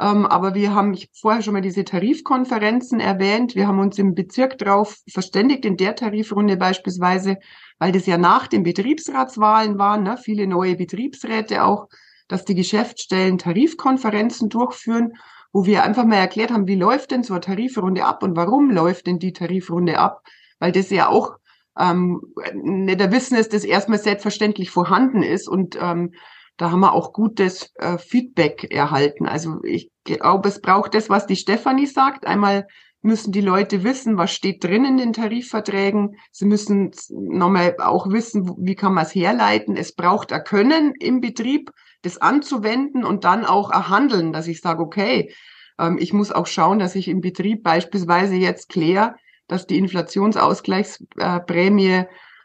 [0.00, 3.54] ähm, aber wir haben, ich vorher schon mal diese Tarifkonferenzen erwähnt.
[3.54, 7.38] Wir haben uns im Bezirk drauf verständigt, in der Tarifrunde beispielsweise,
[7.78, 11.88] weil das ja nach den Betriebsratswahlen waren, ne, viele neue Betriebsräte auch,
[12.26, 15.12] dass die Geschäftsstellen Tarifkonferenzen durchführen,
[15.52, 18.70] wo wir einfach mal erklärt haben, wie läuft denn so eine Tarifrunde ab und warum
[18.70, 20.22] läuft denn die Tarifrunde ab?
[20.58, 21.36] Weil das ja auch
[21.78, 22.20] ähm,
[22.54, 26.12] nicht der Wissen ist, das erstmal selbstverständlich vorhanden ist und ähm,
[26.56, 29.26] da haben wir auch gutes äh, Feedback erhalten.
[29.26, 32.26] Also ich glaube, es braucht das, was die Stefanie sagt.
[32.26, 32.66] Einmal
[33.00, 36.16] müssen die Leute wissen, was steht drin in den Tarifverträgen.
[36.30, 39.76] Sie müssen nochmal auch wissen, wie kann man es herleiten.
[39.76, 41.70] Es braucht ein Können im Betrieb,
[42.02, 45.34] das anzuwenden und dann auch ein Handeln, dass ich sage, okay,
[45.78, 49.14] ähm, ich muss auch schauen, dass ich im Betrieb beispielsweise jetzt kläre,
[49.52, 52.04] dass die Inflationsausgleichsprämie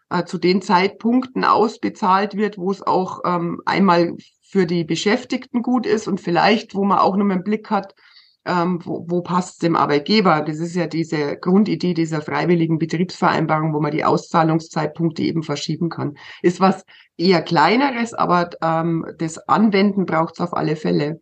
[0.10, 5.86] äh, zu den Zeitpunkten ausbezahlt wird, wo es auch ähm, einmal für die Beschäftigten gut
[5.86, 7.96] ist und vielleicht, wo man auch noch einen Blick hat,
[8.46, 10.42] ähm, wo, wo passt es dem Arbeitgeber?
[10.42, 16.18] Das ist ja diese Grundidee dieser freiwilligen Betriebsvereinbarung, wo man die Auszahlungszeitpunkte eben verschieben kann.
[16.42, 16.84] Ist was
[17.18, 21.22] eher kleineres, aber ähm, das Anwenden braucht es auf alle Fälle.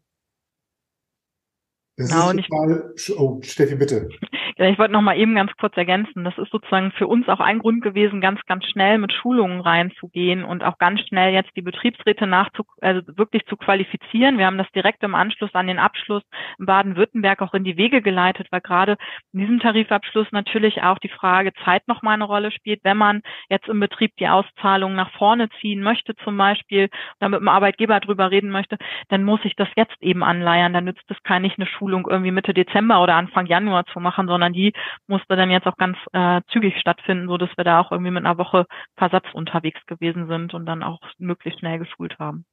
[1.98, 4.10] Das genau, ist total, oh, Steffi, bitte.
[4.58, 6.24] Ich wollte noch mal eben ganz kurz ergänzen.
[6.24, 10.46] Das ist sozusagen für uns auch ein Grund gewesen, ganz, ganz schnell mit Schulungen reinzugehen
[10.46, 14.38] und auch ganz schnell jetzt die Betriebsräte nachzu, also wirklich zu qualifizieren.
[14.38, 16.24] Wir haben das direkt im Anschluss an den Abschluss
[16.58, 18.96] in Baden-Württemberg auch in die Wege geleitet, weil gerade
[19.34, 22.80] in diesem Tarifabschluss natürlich auch die Frage Zeit noch mal eine Rolle spielt.
[22.84, 26.90] Wenn man jetzt im Betrieb die Auszahlung nach vorne ziehen möchte zum Beispiel,
[27.20, 28.78] oder mit dem Arbeitgeber drüber reden möchte,
[29.10, 30.72] dann muss ich das jetzt eben anleiern.
[30.72, 34.45] Dann nützt es keine eine Schulung irgendwie Mitte Dezember oder Anfang Januar zu machen, sondern
[34.46, 34.74] sondern die
[35.08, 38.26] musste dann jetzt auch ganz äh, zügig stattfinden, so dass wir da auch irgendwie mit
[38.26, 38.66] einer Woche
[38.98, 42.46] Versatz unterwegs gewesen sind und dann auch möglichst schnell geschult haben.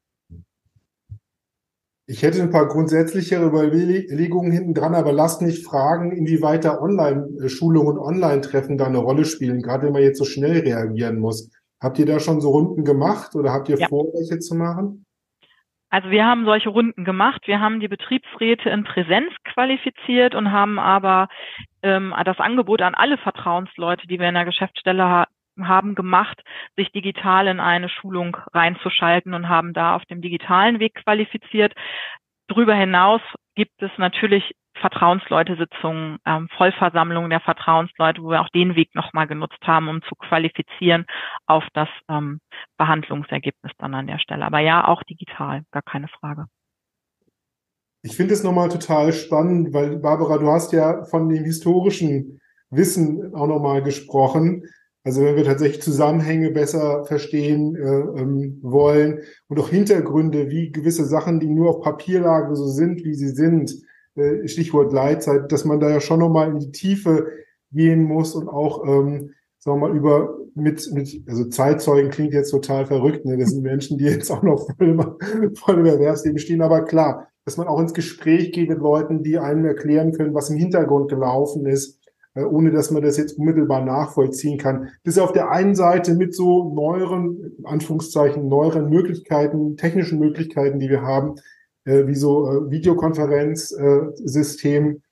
[2.07, 7.97] Ich hätte ein paar grundsätzlichere Überlegungen hinten dran, aber lasst mich fragen, inwieweit da Online-Schulungen
[7.97, 11.51] und Online-Treffen da eine Rolle spielen, gerade wenn man jetzt so schnell reagieren muss.
[11.81, 13.89] Habt ihr da schon so Runden gemacht oder habt ihr ja.
[13.89, 15.05] vor, welche zu machen?
[15.93, 17.43] Also wir haben solche Runden gemacht.
[17.45, 21.29] Wir haben die Betriebsräte in Präsenz qualifiziert und haben aber
[21.83, 25.27] ähm, das Angebot an alle Vertrauensleute, die wir in der Geschäftsstelle ha
[25.61, 26.43] haben gemacht,
[26.77, 31.75] sich digital in eine Schulung reinzuschalten und haben da auf dem digitalen Weg qualifiziert.
[32.49, 33.21] Darüber hinaus
[33.55, 39.63] gibt es natürlich Vertrauensleute-Sitzungen, ähm, Vollversammlungen der Vertrauensleute, wo wir auch den Weg nochmal genutzt
[39.63, 41.07] haben, um zu qualifizieren
[41.47, 42.41] auf das ähm,
[42.77, 44.45] Behandlungsergebnis dann an der Stelle.
[44.45, 46.47] Aber ja, auch digital, gar keine Frage.
[48.03, 53.35] Ich finde es nochmal total spannend, weil Barbara, du hast ja von dem historischen Wissen
[53.35, 54.65] auch nochmal gesprochen.
[55.05, 61.05] Also wenn wir tatsächlich Zusammenhänge besser verstehen äh, ähm, wollen und auch Hintergründe, wie gewisse
[61.05, 63.73] Sachen, die nur auf Papier lagen, so sind, wie sie sind,
[64.17, 67.29] äh, Stichwort Leitzeit, dass man da ja schon nochmal in die Tiefe
[67.71, 72.51] gehen muss und auch, ähm, sagen wir mal, über mit, mit, also Zeitzeugen klingt jetzt
[72.51, 73.39] total verrückt, ne?
[73.39, 77.29] Das sind Menschen, die jetzt auch noch voll im, voll im Erwerbsleben stehen, aber klar,
[77.45, 81.09] dass man auch ins Gespräch geht mit Leuten, die einem erklären können, was im Hintergrund
[81.09, 82.01] gelaufen ist,
[82.35, 84.91] äh, ohne dass man das jetzt unmittelbar nachvollziehen kann.
[85.05, 90.89] Das ist auf der einen Seite mit so neueren, Anführungszeichen, neueren Möglichkeiten, technischen Möglichkeiten, die
[90.89, 91.37] wir haben,
[91.85, 95.03] äh, wie so äh, Videokonferenzsystem.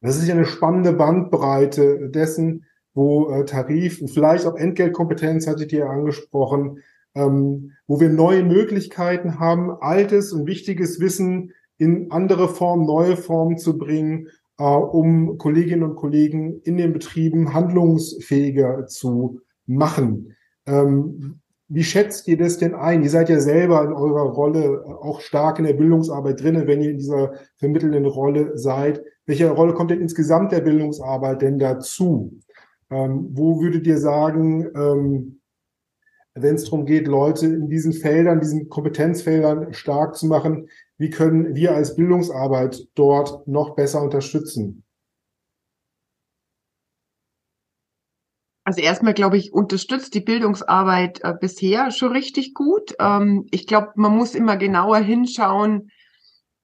[0.00, 5.62] Das ist ja eine spannende Bandbreite dessen, wo äh, Tarif und vielleicht auch Entgeltkompetenz, hatte
[5.62, 6.82] ich dir angesprochen,
[7.14, 13.56] ähm, wo wir neue Möglichkeiten haben, altes und wichtiges Wissen in andere Formen, neue Formen
[13.56, 20.36] zu bringen, äh, um Kolleginnen und Kollegen in den Betrieben handlungsfähiger zu machen.
[20.66, 23.02] Ähm, wie schätzt ihr das denn ein?
[23.02, 26.80] Ihr seid ja selber in eurer Rolle äh, auch stark in der Bildungsarbeit drinnen, wenn
[26.80, 29.02] ihr in dieser vermittelnden Rolle seid.
[29.26, 32.32] Welche Rolle kommt denn insgesamt der Bildungsarbeit denn dazu?
[32.90, 35.40] Ähm, wo würdet ihr sagen, ähm,
[36.34, 41.54] wenn es darum geht, Leute in diesen Feldern, diesen Kompetenzfeldern stark zu machen, wie können
[41.54, 44.84] wir als Bildungsarbeit dort noch besser unterstützen?
[48.68, 52.94] Also erstmal glaube ich, unterstützt die Bildungsarbeit äh, bisher schon richtig gut.
[53.00, 55.90] Ähm, ich glaube, man muss immer genauer hinschauen,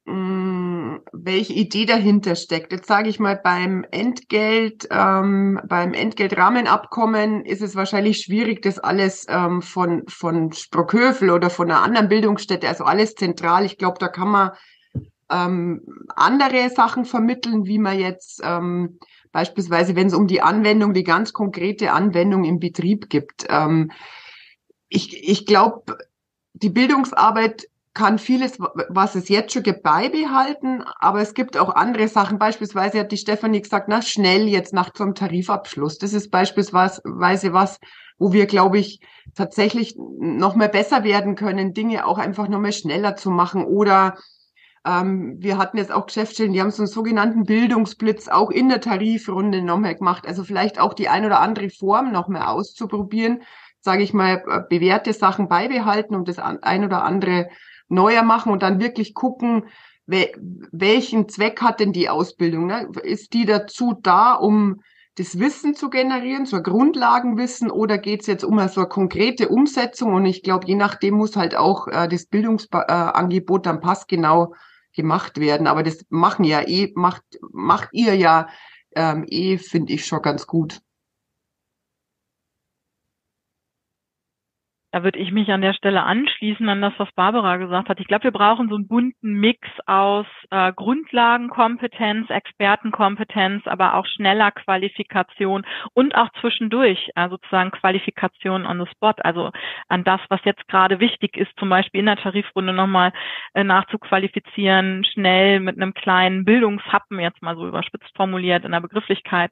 [0.04, 2.72] mh, welche Idee dahinter steckt.
[2.72, 9.24] Jetzt sage ich mal, beim Entgelt, ähm, beim Entgeltrahmenabkommen ist es wahrscheinlich schwierig, das alles
[9.30, 13.64] ähm, von, von Sprockhövel oder von einer anderen Bildungsstätte, also alles zentral.
[13.64, 14.50] Ich glaube, da kann man
[15.30, 15.80] ähm,
[16.14, 18.98] andere Sachen vermitteln, wie man jetzt ähm,
[19.34, 23.44] beispielsweise, wenn es um die Anwendung, die ganz konkrete Anwendung im Betrieb gibt.
[23.50, 23.90] Ähm,
[24.88, 25.98] ich ich glaube,
[26.54, 32.08] die Bildungsarbeit kann vieles, was es jetzt schon gibt, beibehalten, aber es gibt auch andere
[32.08, 32.38] Sachen.
[32.38, 35.98] Beispielsweise hat die Stefanie gesagt, na, schnell jetzt nach zum Tarifabschluss.
[35.98, 37.78] Das ist beispielsweise was,
[38.18, 39.00] wo wir, glaube ich,
[39.34, 44.16] tatsächlich noch mehr besser werden können, Dinge auch einfach noch mehr schneller zu machen oder
[44.86, 48.80] ähm, wir hatten jetzt auch Geschäftsstellen, die haben so einen sogenannten Bildungsblitz auch in der
[48.80, 50.26] Tarifrunde nochmal gemacht.
[50.26, 53.42] Also vielleicht auch die ein oder andere Form nochmal auszuprobieren,
[53.80, 57.48] sage ich mal, äh, bewährte Sachen beibehalten und das ein oder andere
[57.88, 59.64] neuer machen und dann wirklich gucken,
[60.06, 62.66] welchen Zweck hat denn die Ausbildung?
[62.66, 62.90] Ne?
[63.02, 64.82] Ist die dazu da, um
[65.16, 69.48] das Wissen zu generieren, so ein Grundlagenwissen, oder geht es jetzt um so eine konkrete
[69.48, 70.12] Umsetzung?
[70.12, 74.54] Und ich glaube, je nachdem muss halt auch äh, das Bildungsangebot dann passgenau
[74.94, 75.66] gemacht werden.
[75.66, 78.48] Aber das machen ja eh, macht, macht ihr ja
[78.96, 80.80] ähm, eh, finde ich schon ganz gut.
[84.94, 87.98] Da würde ich mich an der Stelle anschließen an das, was Barbara gesagt hat.
[87.98, 94.52] Ich glaube, wir brauchen so einen bunten Mix aus äh, Grundlagenkompetenz, Expertenkompetenz, aber auch schneller
[94.52, 99.50] Qualifikation und auch zwischendurch äh, sozusagen Qualifikation on the spot, also
[99.88, 103.12] an das, was jetzt gerade wichtig ist, zum Beispiel in der Tarifrunde nochmal
[103.54, 109.50] äh, nachzuqualifizieren, schnell mit einem kleinen Bildungshappen, jetzt mal so überspitzt formuliert in der Begrifflichkeit,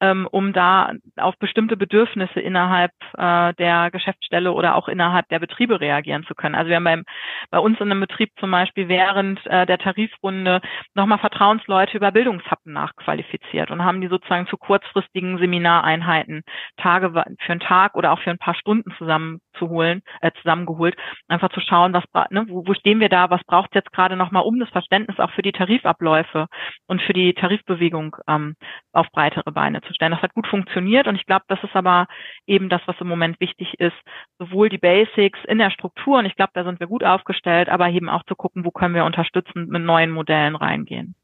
[0.00, 5.38] ähm, um da auf bestimmte Bedürfnisse innerhalb äh, der Geschäftsstelle oder auch auch innerhalb der
[5.38, 6.54] Betriebe reagieren zu können.
[6.54, 7.04] Also wir haben beim,
[7.50, 10.60] bei uns in einem Betrieb zum Beispiel während äh, der Tarifrunde
[10.94, 16.42] nochmal Vertrauensleute über Bildungshappen nachqualifiziert und haben die sozusagen zu kurzfristigen Seminareinheiten
[16.76, 20.96] Tage für einen Tag oder auch für ein paar Stunden zusammenzuholen, äh, zusammengeholt,
[21.28, 24.16] einfach zu schauen, was ne, wo, wo stehen wir da, was braucht es jetzt gerade
[24.16, 26.46] nochmal, um das Verständnis auch für die Tarifabläufe
[26.86, 28.54] und für die Tarifbewegung ähm,
[28.92, 30.12] auf breitere Beine zu stellen.
[30.12, 32.06] Das hat gut funktioniert und ich glaube, das ist aber
[32.46, 33.96] eben das, was im Moment wichtig ist,
[34.38, 37.88] sowohl die Basics in der Struktur, und ich glaube, da sind wir gut aufgestellt, aber
[37.90, 41.14] eben auch zu gucken, wo können wir unterstützend mit neuen Modellen reingehen.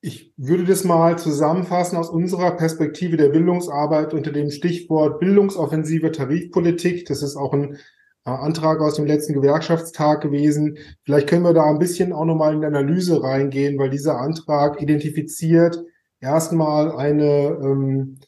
[0.00, 7.06] Ich würde das mal zusammenfassen aus unserer Perspektive der Bildungsarbeit unter dem Stichwort bildungsoffensive Tarifpolitik.
[7.06, 7.78] Das ist auch ein
[8.26, 10.78] äh, Antrag aus dem letzten Gewerkschaftstag gewesen.
[11.04, 14.80] Vielleicht können wir da ein bisschen auch nochmal in die Analyse reingehen, weil dieser Antrag
[14.80, 15.82] identifiziert
[16.20, 18.18] erstmal eine ähm,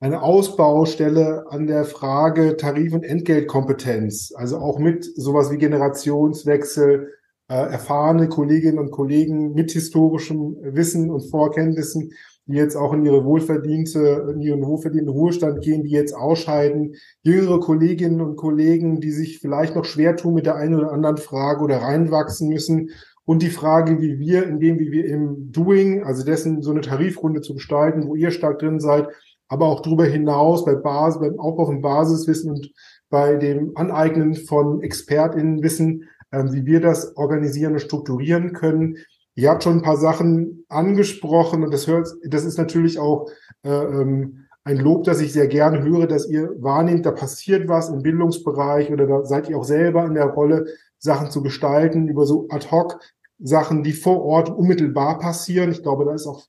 [0.00, 7.12] eine Ausbaustelle an der Frage Tarif- und Entgeltkompetenz, also auch mit sowas wie Generationswechsel,
[7.48, 12.12] äh, erfahrene Kolleginnen und Kollegen mit historischem Wissen und Vorkenntnissen,
[12.46, 17.60] die jetzt auch in ihre wohlverdiente, in ihren wohlverdienten Ruhestand gehen, die jetzt ausscheiden, jüngere
[17.60, 21.62] Kolleginnen und Kollegen, die sich vielleicht noch schwer tun mit der einen oder anderen Frage
[21.62, 22.90] oder reinwachsen müssen.
[23.26, 27.42] Und die Frage, wie wir, indem wie wir im Doing, also dessen so eine Tarifrunde
[27.42, 29.08] zu gestalten, wo ihr stark drin seid,
[29.50, 32.70] aber auch darüber hinaus bei Basis, beim Aufbau von Basiswissen und
[33.10, 38.96] bei dem Aneignen von ExpertInnenwissen, ähm, wie wir das organisieren und strukturieren können.
[39.34, 43.28] Ihr habt schon ein paar Sachen angesprochen und das hört, das ist natürlich auch
[43.64, 47.88] äh, ähm, ein Lob, das ich sehr gerne höre, dass ihr wahrnehmt, da passiert was
[47.88, 50.66] im Bildungsbereich oder da seid ihr auch selber in der Rolle,
[50.98, 53.00] Sachen zu gestalten über so ad hoc
[53.38, 55.72] Sachen, die vor Ort unmittelbar passieren.
[55.72, 56.46] Ich glaube, da ist auch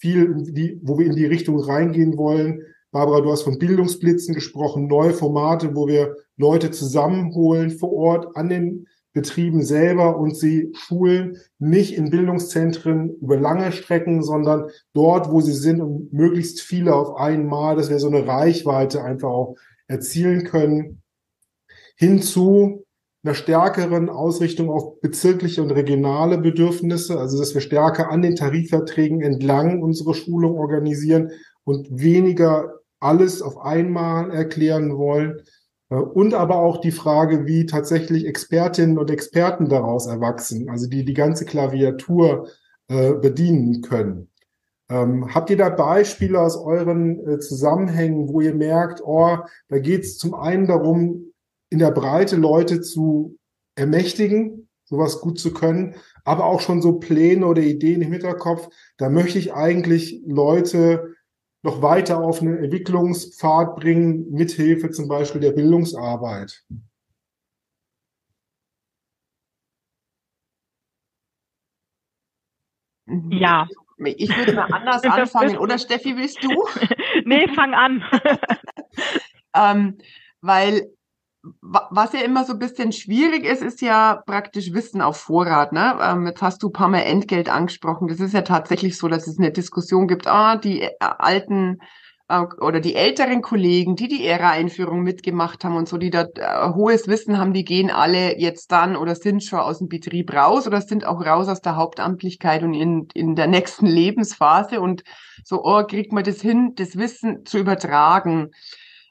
[0.00, 2.62] viel, die, wo wir in die Richtung reingehen wollen.
[2.90, 8.48] Barbara, du hast von Bildungsblitzen gesprochen, neue Formate, wo wir Leute zusammenholen vor Ort an
[8.48, 15.40] den Betrieben selber und sie schulen, nicht in Bildungszentren über lange Strecken, sondern dort, wo
[15.40, 19.56] sie sind und möglichst viele auf einmal, dass wir so eine Reichweite einfach auch
[19.88, 21.02] erzielen können.
[21.96, 22.84] Hinzu
[23.22, 29.20] einer stärkeren Ausrichtung auf bezirkliche und regionale Bedürfnisse, also dass wir stärker an den Tarifverträgen
[29.20, 31.30] entlang unsere Schulung organisieren
[31.64, 35.40] und weniger alles auf einmal erklären wollen.
[35.90, 41.04] Äh, und aber auch die Frage, wie tatsächlich Expertinnen und Experten daraus erwachsen, also die
[41.04, 42.48] die ganze Klaviatur
[42.88, 44.28] äh, bedienen können.
[44.88, 50.02] Ähm, habt ihr da Beispiele aus euren äh, Zusammenhängen, wo ihr merkt, oh, da geht
[50.02, 51.29] es zum einen darum,
[51.70, 53.38] in der Breite Leute zu
[53.76, 58.68] ermächtigen, sowas gut zu können, aber auch schon so Pläne oder Ideen im Hinterkopf.
[58.98, 61.14] Da möchte ich eigentlich Leute
[61.62, 66.64] noch weiter auf einen Entwicklungspfad bringen, mithilfe zum Beispiel der Bildungsarbeit.
[73.30, 73.68] Ja.
[73.98, 76.48] Ich würde mal anders anfangen, oder Steffi, willst du?
[77.24, 78.02] nee, fang an.
[79.54, 79.98] ähm,
[80.40, 80.90] weil
[81.42, 85.72] was ja immer so ein bisschen schwierig ist, ist ja praktisch Wissen auf Vorrat.
[85.72, 85.98] Ne?
[86.02, 88.08] Ähm, jetzt hast du ein paar Mal Entgelt angesprochen.
[88.08, 91.78] Das ist ja tatsächlich so, dass es eine Diskussion gibt, ah, die äh, alten
[92.28, 96.74] äh, oder die älteren Kollegen, die die Ära-Einführung mitgemacht haben und so, die da äh,
[96.74, 100.66] hohes Wissen haben, die gehen alle jetzt dann oder sind schon aus dem Betrieb raus
[100.66, 105.04] oder sind auch raus aus der Hauptamtlichkeit und in, in der nächsten Lebensphase und
[105.42, 108.50] so, oh, kriegt man das hin, das Wissen zu übertragen.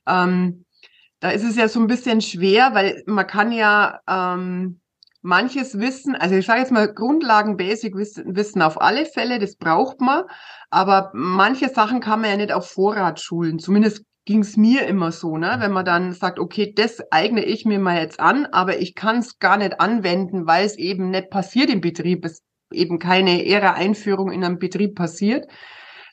[0.08, 0.66] Ähm,
[1.20, 4.80] da ist es ja so ein bisschen schwer, weil man kann ja ähm,
[5.22, 10.00] manches Wissen, also ich sage jetzt mal Grundlagen, Basic Wissen auf alle Fälle, das braucht
[10.00, 10.24] man,
[10.70, 13.60] aber manche Sachen kann man ja nicht auf Vorrat schulen.
[13.60, 15.58] Zumindest ging es mir immer so, ne?
[15.60, 19.18] wenn man dann sagt, okay, das eigne ich mir mal jetzt an, aber ich kann
[19.18, 23.74] es gar nicht anwenden, weil es eben nicht passiert im Betrieb, es eben keine ehre
[23.74, 25.48] Einführung in einem Betrieb passiert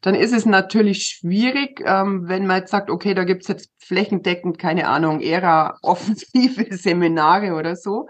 [0.02, 4.58] dann ist es natürlich schwierig, ähm, wenn man jetzt sagt, okay, da gibt's jetzt flächendeckend,
[4.58, 8.08] keine Ahnung, Ära offensive Seminare oder so.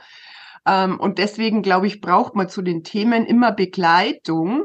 [0.66, 4.64] Ähm, und deswegen, glaube ich, braucht man zu den Themen immer Begleitung,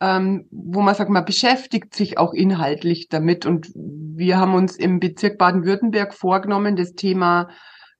[0.00, 3.46] ähm, wo man sagt, man beschäftigt sich auch inhaltlich damit.
[3.46, 7.48] Und wir haben uns im Bezirk Baden-Württemberg vorgenommen, das Thema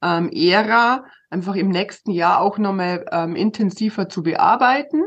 [0.02, 5.05] ähm, Ära einfach im nächsten Jahr auch nochmal ähm, intensiver zu bearbeiten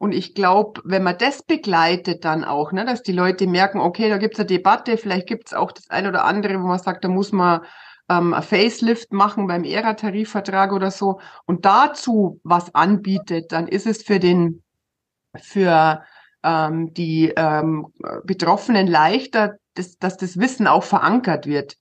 [0.00, 4.08] und ich glaube, wenn man das begleitet dann auch, ne, dass die Leute merken, okay,
[4.08, 7.08] da gibt's eine Debatte, vielleicht gibt's auch das eine oder andere, wo man sagt, da
[7.08, 7.60] muss man
[8.08, 14.02] ähm, ein Facelift machen beim ERA-Tarifvertrag oder so und dazu was anbietet, dann ist es
[14.02, 14.62] für den,
[15.36, 16.02] für
[16.44, 17.88] ähm, die ähm,
[18.24, 21.76] Betroffenen leichter, dass, dass das Wissen auch verankert wird.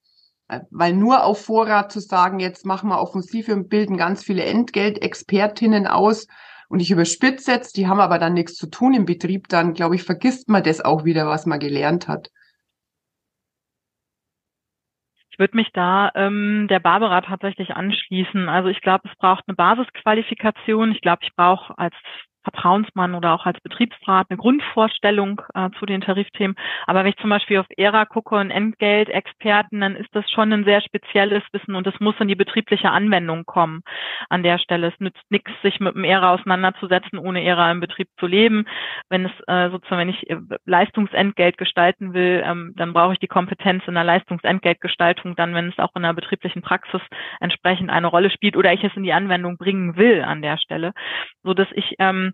[0.50, 4.44] Äh, weil nur auf Vorrat zu sagen, jetzt machen wir Offensive und bilden ganz viele
[4.44, 6.28] Entgeltexpertinnen aus,
[6.70, 9.96] und ich überspitze jetzt, die haben aber dann nichts zu tun im Betrieb, dann glaube
[9.96, 12.30] ich, vergisst man das auch wieder, was man gelernt hat.
[15.32, 18.50] Ich würde mich da ähm, der Barbara tatsächlich anschließen.
[18.50, 20.92] Also ich glaube, es braucht eine Basisqualifikation.
[20.92, 21.96] Ich glaube, ich brauche als
[22.52, 26.56] Vertrauensmann oder auch als Betriebsrat eine Grundvorstellung äh, zu den Tarifthemen.
[26.88, 30.64] Aber wenn ich zum Beispiel auf ERA gucke und Entgeltexperten, dann ist das schon ein
[30.64, 33.82] sehr spezielles Wissen und es muss in die betriebliche Anwendung kommen
[34.30, 34.88] an der Stelle.
[34.88, 38.66] Es nützt nichts, sich mit dem ERA auseinanderzusetzen, ohne ERA im Betrieb zu leben.
[39.10, 43.28] Wenn es äh, sozusagen, wenn ich äh, Leistungsentgelt gestalten will, ähm, dann brauche ich die
[43.28, 47.02] Kompetenz in der Leistungsentgeltgestaltung, dann, wenn es auch in der betrieblichen Praxis
[47.40, 50.94] entsprechend eine Rolle spielt oder ich es in die Anwendung bringen will an der Stelle,
[51.44, 52.34] so dass ich ähm,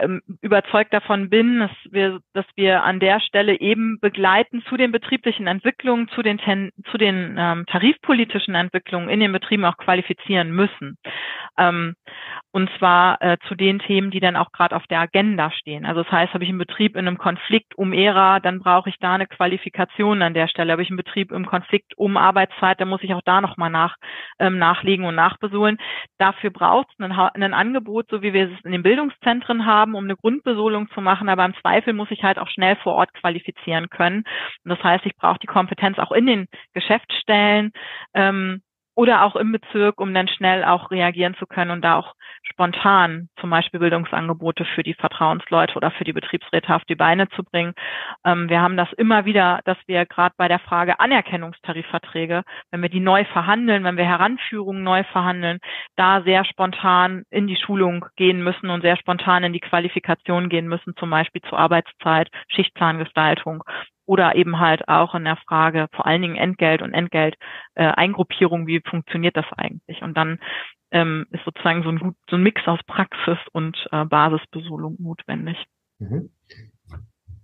[0.00, 4.92] ähm, überzeugt davon bin, dass wir, dass wir an der Stelle eben begleiten zu den
[4.92, 10.50] betrieblichen Entwicklungen, zu den, ten, zu den ähm, tarifpolitischen Entwicklungen in den Betrieben auch qualifizieren
[10.52, 10.96] müssen.
[11.58, 11.94] Ähm,
[12.52, 15.86] und zwar äh, zu den Themen, die dann auch gerade auf der Agenda stehen.
[15.86, 18.96] Also das heißt, habe ich einen Betrieb in einem Konflikt um ERA, dann brauche ich
[18.98, 20.72] da eine Qualifikation an der Stelle.
[20.72, 23.96] Habe ich einen Betrieb im Konflikt um Arbeitszeit, dann muss ich auch da nochmal nach,
[24.38, 25.78] ähm, nachlegen und nachbesohlen.
[26.18, 30.04] Dafür braucht es ein, ein Angebot, so wie wir es in den Bildungszentren haben, um
[30.04, 31.28] eine Grundbesolung zu machen.
[31.28, 34.24] Aber im Zweifel muss ich halt auch schnell vor Ort qualifizieren können.
[34.64, 37.72] Und das heißt, ich brauche die Kompetenz auch in den Geschäftsstellen.
[38.14, 38.62] Ähm,
[38.94, 43.28] oder auch im Bezirk, um dann schnell auch reagieren zu können und da auch spontan
[43.40, 47.74] zum Beispiel Bildungsangebote für die Vertrauensleute oder für die Betriebsräte auf die Beine zu bringen.
[48.24, 52.88] Ähm, wir haben das immer wieder, dass wir gerade bei der Frage Anerkennungstarifverträge, wenn wir
[52.88, 55.58] die neu verhandeln, wenn wir Heranführungen neu verhandeln,
[55.96, 60.66] da sehr spontan in die Schulung gehen müssen und sehr spontan in die Qualifikation gehen
[60.66, 63.62] müssen, zum Beispiel zur Arbeitszeit, Schichtplangestaltung
[64.10, 67.36] oder eben halt auch in der Frage vor allen Dingen Entgelt und Entgelt
[67.76, 70.02] äh, wie funktioniert das eigentlich?
[70.02, 70.40] Und dann
[70.90, 75.56] ähm, ist sozusagen so ein, so ein Mix aus Praxis und äh, Basisbesolung notwendig.
[76.00, 76.30] Mhm.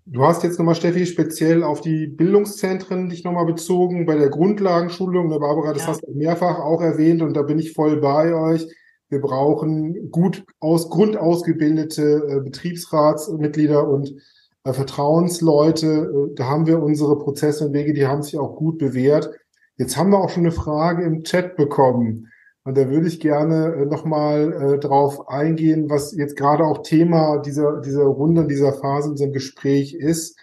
[0.07, 5.31] Du hast jetzt nochmal, Steffi, speziell auf die Bildungszentren dich nochmal bezogen, bei der Grundlagenschulung.
[5.31, 5.89] Der Barbara, das ja.
[5.89, 8.67] hast du mehrfach auch erwähnt und da bin ich voll bei euch.
[9.09, 14.15] Wir brauchen gut aus, grundausgebildete äh, Betriebsratsmitglieder und
[14.67, 18.79] äh, Vertrauensleute, äh, da haben wir unsere Prozesse und Wege, die haben sich auch gut
[18.79, 19.31] bewährt.
[19.77, 22.29] Jetzt haben wir auch schon eine Frage im Chat bekommen.
[22.65, 27.39] Und da würde ich gerne äh, nochmal äh, drauf eingehen, was jetzt gerade auch Thema
[27.39, 30.37] dieser, dieser Runde, dieser Phase unserem Gespräch ist.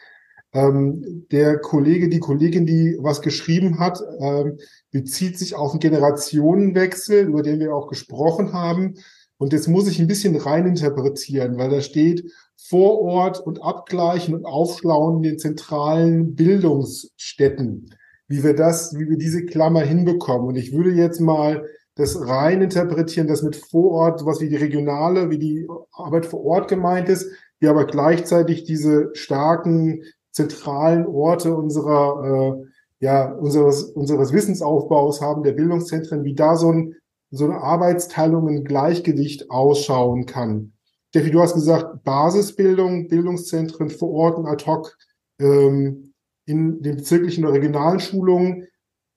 [0.54, 4.58] Ähm, der Kollege, die Kollegin, die was geschrieben hat, ähm,
[4.92, 8.94] bezieht sich auf einen Generationenwechsel, über den wir auch gesprochen haben.
[9.38, 12.24] Und jetzt muss ich ein bisschen reininterpretieren, weil da steht,
[12.70, 17.90] vor Ort und abgleichen und aufschlauen in den zentralen Bildungsstätten,
[18.28, 20.48] wie wir das, wie wir diese Klammer hinbekommen.
[20.48, 24.56] Und ich würde jetzt mal das rein interpretieren, dass mit vor Ort sowas wie die
[24.56, 31.56] regionale, wie die Arbeit vor Ort gemeint ist, wir aber gleichzeitig diese starken zentralen Orte
[31.56, 32.66] unserer, äh,
[33.00, 36.96] ja, unseres, unseres Wissensaufbaus haben, der Bildungszentren, wie da so, ein,
[37.30, 40.73] so eine Arbeitsteilung ein Gleichgewicht ausschauen kann.
[41.14, 44.98] Steffi, du hast gesagt, Basisbildung, Bildungszentren vor Ort und ad hoc
[45.40, 46.12] ähm,
[46.48, 48.68] in den bezirklichen oder regionalen Schulungen.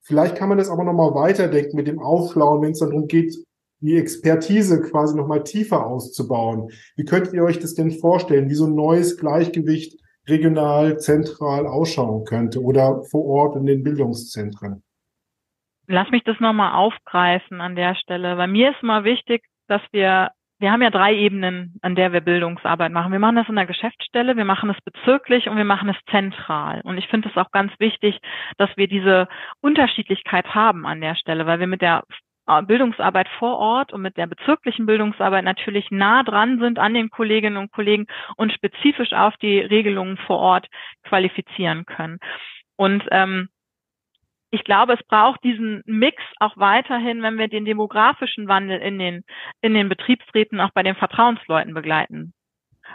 [0.02, 3.34] Vielleicht kann man das aber nochmal weiterdenken mit dem Aufschlauen, wenn es darum geht,
[3.80, 6.68] die Expertise quasi nochmal tiefer auszubauen.
[6.96, 12.26] Wie könntet ihr euch das denn vorstellen, wie so ein neues Gleichgewicht regional, zentral ausschauen
[12.26, 14.82] könnte oder vor Ort in den Bildungszentren?
[15.86, 18.36] Lass mich das nochmal aufgreifen an der Stelle.
[18.36, 22.20] Bei mir ist mal wichtig, dass wir wir haben ja drei Ebenen, an der wir
[22.20, 23.12] Bildungsarbeit machen.
[23.12, 26.80] Wir machen das in der Geschäftsstelle, wir machen es bezirklich und wir machen es zentral.
[26.82, 28.18] Und ich finde es auch ganz wichtig,
[28.56, 29.28] dass wir diese
[29.60, 32.04] Unterschiedlichkeit haben an der Stelle, weil wir mit der
[32.46, 37.10] äh, Bildungsarbeit vor Ort und mit der bezirklichen Bildungsarbeit natürlich nah dran sind an den
[37.10, 40.68] Kolleginnen und Kollegen und spezifisch auf die Regelungen vor Ort
[41.02, 42.18] qualifizieren können.
[42.76, 43.48] Und ähm,
[44.50, 49.24] ich glaube, es braucht diesen Mix auch weiterhin, wenn wir den demografischen Wandel in den,
[49.60, 52.32] in den Betriebsräten auch bei den Vertrauensleuten begleiten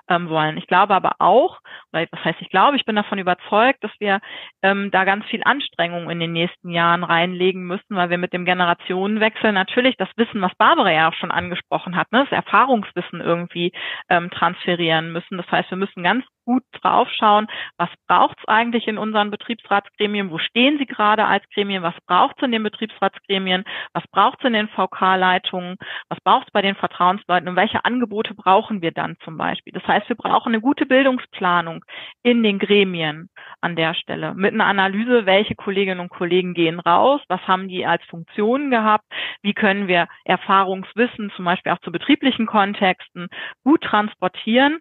[0.07, 0.57] ähm, wollen.
[0.57, 1.59] Ich glaube aber auch,
[1.93, 4.19] oder was heißt ich glaube, ich bin davon überzeugt, dass wir
[4.61, 8.45] ähm, da ganz viel Anstrengung in den nächsten Jahren reinlegen müssen, weil wir mit dem
[8.45, 13.71] Generationenwechsel natürlich das Wissen, was Barbara ja auch schon angesprochen hat, ne, das Erfahrungswissen irgendwie
[14.09, 15.37] ähm, transferieren müssen.
[15.37, 20.37] Das heißt, wir müssen ganz gut draufschauen, was braucht es eigentlich in unseren Betriebsratsgremien, wo
[20.37, 23.63] stehen sie gerade als Gremien, was braucht es in den Betriebsratsgremien,
[23.93, 25.77] was braucht es in den VK-Leitungen,
[26.09, 29.73] was braucht es bei den Vertrauensleuten und welche Angebote brauchen wir dann zum Beispiel.
[29.73, 31.83] Das heißt, wir brauchen eine gute Bildungsplanung
[32.23, 33.29] in den Gremien
[33.61, 37.85] an der Stelle mit einer Analyse, welche Kolleginnen und Kollegen gehen raus, was haben die
[37.85, 39.05] als Funktionen gehabt,
[39.41, 43.27] wie können wir Erfahrungswissen zum Beispiel auch zu betrieblichen Kontexten
[43.63, 44.79] gut transportieren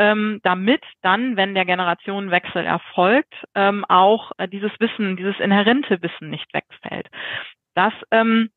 [0.00, 6.30] ähm, damit dann, wenn der Generationenwechsel erfolgt, ähm, auch äh, dieses Wissen, dieses inhärente Wissen
[6.30, 7.06] nicht wegfällt.
[7.74, 8.48] Das ähm,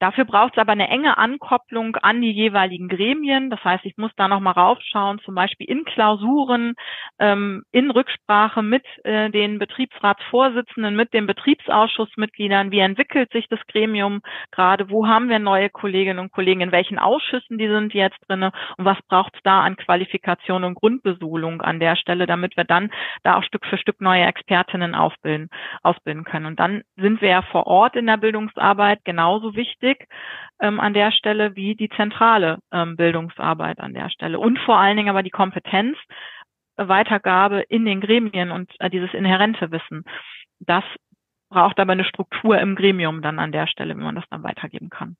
[0.00, 3.50] Dafür braucht es aber eine enge Ankopplung an die jeweiligen Gremien.
[3.50, 6.74] Das heißt, ich muss da nochmal raufschauen, zum Beispiel in Klausuren,
[7.18, 12.70] ähm, in Rücksprache mit äh, den Betriebsratsvorsitzenden, mit den Betriebsausschussmitgliedern.
[12.70, 14.20] Wie entwickelt sich das Gremium
[14.52, 14.88] gerade?
[14.88, 16.60] Wo haben wir neue Kolleginnen und Kollegen?
[16.60, 18.52] In welchen Ausschüssen die sind jetzt drinne?
[18.76, 22.92] Und was braucht es da an Qualifikation und Grundbesuhlung an der Stelle, damit wir dann
[23.24, 25.48] da auch Stück für Stück neue Expertinnen aufbilden,
[25.82, 26.46] ausbilden können?
[26.46, 30.08] Und dann sind wir ja vor Ort in der Bildungsarbeit genauso wichtig wichtig
[30.60, 34.38] ähm, an der Stelle wie die zentrale ähm, Bildungsarbeit an der Stelle.
[34.38, 35.96] Und vor allen Dingen aber die Kompetenz,
[36.76, 40.04] äh, Weitergabe in den Gremien und äh, dieses inhärente Wissen.
[40.60, 40.84] Das
[41.50, 44.90] braucht aber eine Struktur im Gremium dann an der Stelle, wenn man das dann weitergeben
[44.90, 45.16] kann.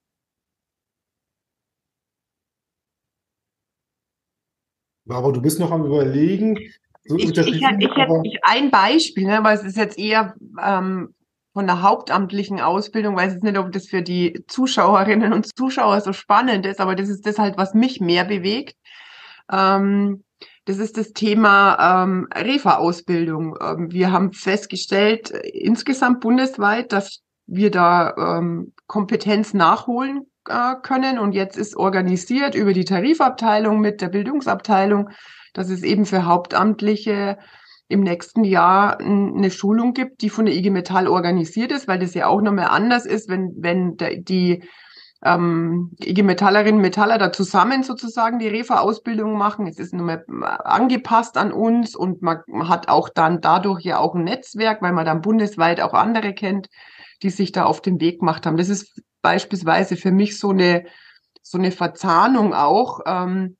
[5.08, 6.58] Aber du bist noch am Überlegen.
[7.04, 11.14] So ich, ich, ich, hätte ein Beispiel, ne, weil es ist jetzt eher ähm,
[11.58, 16.12] von der hauptamtlichen Ausbildung, weiß jetzt nicht, ob das für die Zuschauerinnen und Zuschauer so
[16.12, 18.76] spannend ist, aber das ist das halt, was mich mehr bewegt.
[19.50, 20.22] Ähm,
[20.66, 23.56] das ist das Thema ähm, Refa-Ausbildung.
[23.60, 31.18] Ähm, wir haben festgestellt, insgesamt bundesweit, dass wir da ähm, Kompetenz nachholen äh, können.
[31.18, 35.10] Und jetzt ist organisiert über die Tarifabteilung mit der Bildungsabteilung,
[35.54, 37.36] dass es eben für Hauptamtliche
[37.88, 42.14] im nächsten Jahr eine Schulung gibt, die von der IG Metall organisiert ist, weil das
[42.14, 44.62] ja auch nochmal anders ist, wenn, wenn die
[45.24, 49.66] ähm, IG Metallerinnen und Metaller da zusammen sozusagen die Refa-Ausbildung machen.
[49.66, 54.24] Es ist nochmal angepasst an uns und man hat auch dann dadurch ja auch ein
[54.24, 56.68] Netzwerk, weil man dann bundesweit auch andere kennt,
[57.22, 58.56] die sich da auf den Weg gemacht haben.
[58.56, 60.84] Das ist beispielsweise für mich so eine,
[61.42, 63.56] so eine Verzahnung auch, ähm,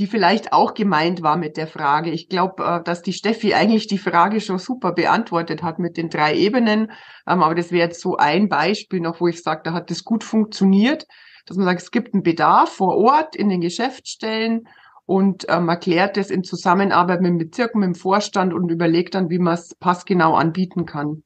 [0.00, 2.10] die vielleicht auch gemeint war mit der Frage.
[2.10, 6.08] Ich glaube, äh, dass die Steffi eigentlich die Frage schon super beantwortet hat mit den
[6.08, 6.90] drei Ebenen.
[7.28, 10.02] Ähm, aber das wäre jetzt so ein Beispiel noch, wo ich sage, da hat das
[10.02, 11.06] gut funktioniert,
[11.44, 14.66] dass man sagt, es gibt einen Bedarf vor Ort in den Geschäftsstellen
[15.04, 19.28] und ähm, erklärt das in Zusammenarbeit mit dem Bezirk, mit dem Vorstand und überlegt dann,
[19.28, 21.24] wie man es passgenau anbieten kann.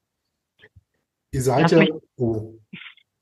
[1.31, 2.59] Ihr seid ja, oh,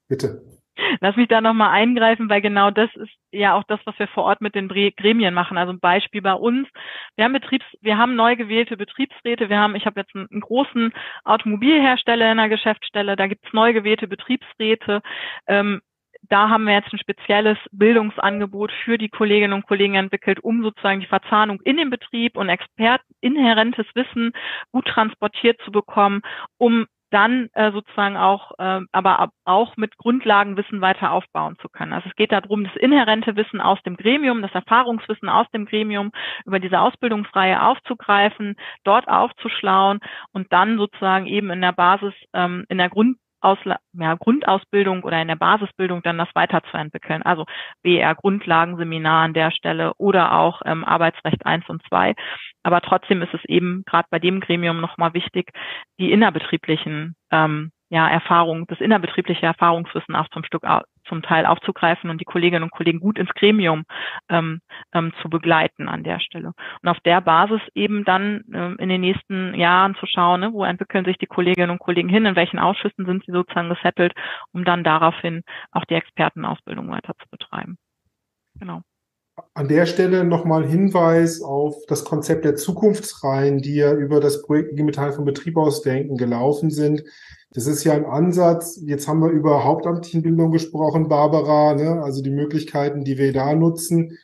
[0.08, 0.61] bitte.
[1.00, 4.24] Lass mich da nochmal eingreifen, weil genau das ist ja auch das, was wir vor
[4.24, 5.58] Ort mit den Gremien machen.
[5.58, 6.68] Also ein Beispiel bei uns.
[7.16, 9.48] Wir haben Betriebs, wir haben neu gewählte Betriebsräte.
[9.48, 10.92] Wir haben, ich habe jetzt einen, großen
[11.24, 13.16] Automobilhersteller in der Geschäftsstelle.
[13.16, 15.02] Da gibt es neu gewählte Betriebsräte.
[15.46, 15.82] Ähm,
[16.28, 21.00] da haben wir jetzt ein spezielles Bildungsangebot für die Kolleginnen und Kollegen entwickelt, um sozusagen
[21.00, 24.32] die Verzahnung in dem Betrieb und Expert inhärentes Wissen
[24.70, 26.22] gut transportiert zu bekommen,
[26.58, 31.92] um dann äh, sozusagen auch, äh, aber auch mit Grundlagenwissen weiter aufbauen zu können.
[31.92, 36.10] Also es geht darum, das inhärente Wissen aus dem Gremium, das Erfahrungswissen aus dem Gremium
[36.46, 40.00] über diese Ausbildungsreihe aufzugreifen, dort aufzuschlauen
[40.32, 45.20] und dann sozusagen eben in der Basis, ähm, in der Grund Ausla ja, Grundausbildung oder
[45.20, 47.22] in der Basisbildung dann das weiterzuentwickeln.
[47.22, 47.44] Also
[47.82, 52.14] BR Grundlagenseminar an der Stelle oder auch ähm, Arbeitsrecht 1 und 2.
[52.62, 55.50] Aber trotzdem ist es eben gerade bei dem Gremium nochmal wichtig,
[55.98, 60.64] die innerbetrieblichen ähm, ja, Erfahrung, das innerbetriebliche Erfahrungswissen auch zum Stück
[61.08, 63.84] zum Teil aufzugreifen und die Kolleginnen und Kollegen gut ins Gremium
[64.28, 64.60] ähm,
[64.92, 66.52] ähm, zu begleiten an der Stelle.
[66.82, 70.64] Und auf der Basis eben dann ähm, in den nächsten Jahren zu schauen, ne, wo
[70.64, 74.12] entwickeln sich die Kolleginnen und Kollegen hin, in welchen Ausschüssen sind sie sozusagen gesettelt,
[74.52, 77.76] um dann daraufhin auch die Expertenausbildung weiter zu betreiben.
[78.58, 78.82] Genau.
[79.54, 84.78] An der Stelle nochmal Hinweis auf das Konzept der Zukunftsreihen, die ja über das Projekt
[84.78, 87.02] Metall vom Betrieb aus denken gelaufen sind.
[87.54, 88.80] Das ist ja ein Ansatz.
[88.82, 92.02] Jetzt haben wir über Hauptamtlichenbildung gesprochen, Barbara, ne?
[92.02, 94.18] also die Möglichkeiten, die wir da nutzen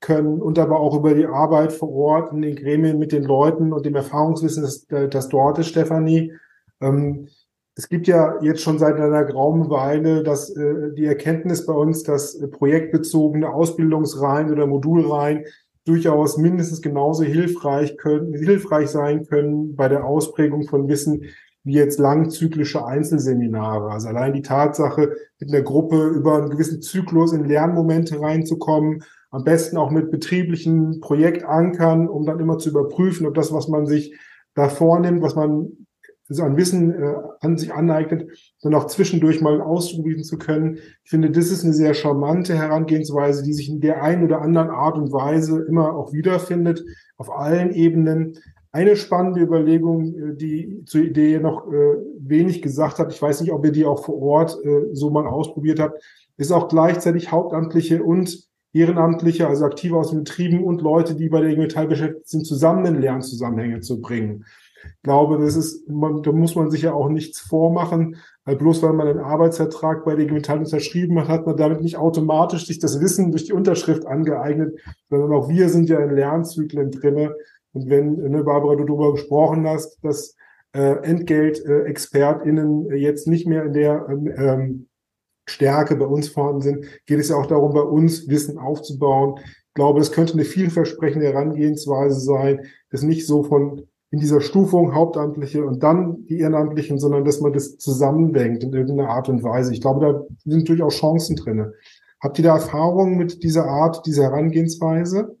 [0.00, 3.72] können und aber auch über die Arbeit vor Ort in den Gremien mit den Leuten
[3.72, 6.34] und dem Erfahrungswissen, das, das dort ist, Stefanie.
[6.82, 7.28] Ähm,
[7.74, 12.02] es gibt ja jetzt schon seit einer grauen Weile dass, äh, die Erkenntnis bei uns,
[12.02, 15.44] dass äh, projektbezogene Ausbildungsreihen oder Modulreihen
[15.86, 21.24] durchaus mindestens genauso hilfreich können, hilfreich sein können bei der Ausprägung von Wissen
[21.64, 23.90] wie jetzt langzyklische Einzelseminare.
[23.90, 29.44] Also allein die Tatsache, mit einer Gruppe über einen gewissen Zyklus in Lernmomente reinzukommen, am
[29.44, 34.14] besten auch mit betrieblichen Projektankern, um dann immer zu überprüfen, ob das, was man sich
[34.54, 35.72] da vornimmt, was man
[36.28, 38.30] so an Wissen äh, an sich aneignet,
[38.62, 40.78] dann auch zwischendurch mal ausprobieren zu können.
[41.02, 44.70] Ich finde, das ist eine sehr charmante Herangehensweise, die sich in der einen oder anderen
[44.70, 46.84] Art und Weise immer auch wiederfindet,
[47.16, 48.38] auf allen Ebenen.
[48.74, 53.52] Eine spannende Überlegung, äh, die zur Idee noch äh, wenig gesagt hat, ich weiß nicht,
[53.52, 56.02] ob ihr die auch vor Ort äh, so mal ausprobiert habt,
[56.38, 61.40] ist auch gleichzeitig Hauptamtliche und Ehrenamtliche, also aktive aus den Betrieben und Leute, die bei
[61.40, 64.44] der Metall beschäftigt sind, zusammen in Lernzusammenhänge zu bringen.
[64.84, 68.82] Ich glaube, das ist, man, da muss man sich ja auch nichts vormachen, weil bloß
[68.82, 72.80] weil man einen Arbeitsvertrag bei der Metall unterschrieben hat, hat man damit nicht automatisch sich
[72.80, 77.36] das Wissen durch die Unterschrift angeeignet, sondern auch wir sind ja in Lernzyklen drinne
[77.74, 80.36] und wenn, ne, Barbara, du darüber gesprochen hast, dass
[80.72, 84.88] äh, Entgeltexpertinnen äh, jetzt nicht mehr in der ähm, ähm,
[85.46, 89.38] Stärke bei uns vorhanden sind, geht es ja auch darum, bei uns Wissen aufzubauen.
[89.38, 94.94] Ich glaube, es könnte eine vielversprechende Herangehensweise sein, das nicht so von in dieser Stufung
[94.94, 99.72] Hauptamtliche und dann die Ehrenamtlichen, sondern dass man das zusammendenkt in irgendeiner Art und Weise.
[99.72, 101.72] Ich glaube, da sind durchaus Chancen drinne.
[102.20, 105.36] Habt ihr da Erfahrungen mit dieser Art, dieser Herangehensweise?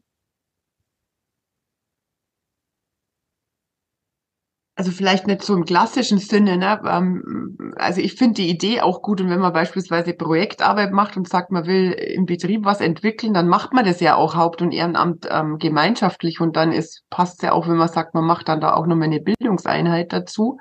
[4.76, 6.80] Also vielleicht nicht so im klassischen Sinne, ne?
[6.84, 11.28] Ähm, also ich finde die Idee auch gut und wenn man beispielsweise Projektarbeit macht und
[11.28, 14.72] sagt, man will im Betrieb was entwickeln, dann macht man das ja auch Haupt- und
[14.72, 18.60] Ehrenamt ähm, gemeinschaftlich und dann ist passt ja auch, wenn man sagt, man macht dann
[18.60, 20.58] da auch nochmal eine Bildungseinheit dazu.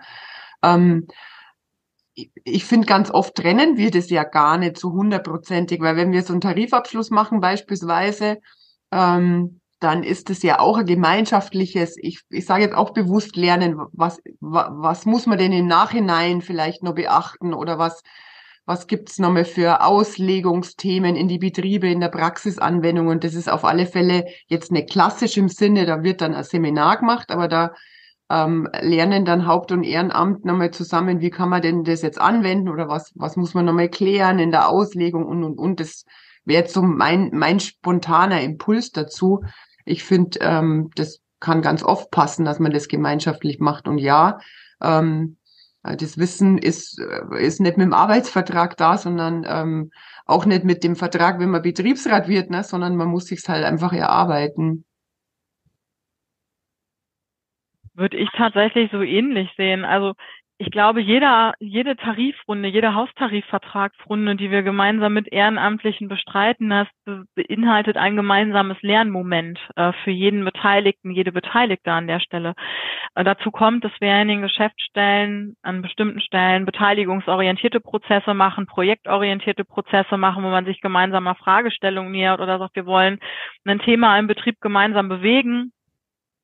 [0.61, 1.07] Ähm,
[2.14, 6.22] ich finde, ganz oft trennen wir das ja gar nicht so hundertprozentig, weil wenn wir
[6.22, 8.38] so einen Tarifabschluss machen beispielsweise,
[8.91, 13.79] ähm, dann ist es ja auch ein gemeinschaftliches, ich, ich sage jetzt auch bewusst lernen,
[13.91, 18.01] was, was muss man denn im Nachhinein vielleicht noch beachten oder was,
[18.65, 23.07] was gibt's noch mal für Auslegungsthemen in die Betriebe, in der Praxisanwendung.
[23.07, 26.43] Und das ist auf alle Fälle jetzt nicht klassisch im Sinne, da wird dann ein
[26.43, 27.73] Seminar gemacht, aber da
[28.29, 32.69] ähm, lernen dann Haupt- und Ehrenamt nochmal zusammen, wie kann man denn das jetzt anwenden
[32.69, 35.79] oder was, was muss man nochmal klären in der Auslegung und, und, und.
[35.79, 36.05] Das
[36.45, 39.43] wäre jetzt so mein, mein spontaner Impuls dazu.
[39.86, 43.88] Ich finde, ähm, das kann ganz oft passen, dass man das gemeinschaftlich macht.
[43.88, 44.39] Und ja,
[44.81, 45.38] ähm,
[45.84, 49.91] das Wissen ist, äh, ist nicht mit dem Arbeitsvertrag da, sondern ähm,
[50.25, 53.65] auch nicht mit dem Vertrag, wenn man Betriebsrat wird, ne, sondern man muss sich halt
[53.65, 54.86] einfach erarbeiten.
[57.95, 59.84] Würde ich tatsächlich so ähnlich sehen.
[59.86, 60.13] Also
[60.66, 66.88] ich glaube, jeder, jede Tarifrunde, jede Haustarifvertragsrunde, die wir gemeinsam mit Ehrenamtlichen bestreiten, das
[67.36, 72.53] beinhaltet ein gemeinsames Lernmoment äh, für jeden Beteiligten, jede Beteiligte an der Stelle.
[73.14, 79.66] Äh, dazu kommt, dass wir in den Geschäftsstellen an bestimmten Stellen beteiligungsorientierte Prozesse machen, projektorientierte
[79.66, 83.20] Prozesse machen, wo man sich gemeinsamer Fragestellungen nähert oder sagt, wir wollen
[83.66, 85.74] ein Thema im Betrieb gemeinsam bewegen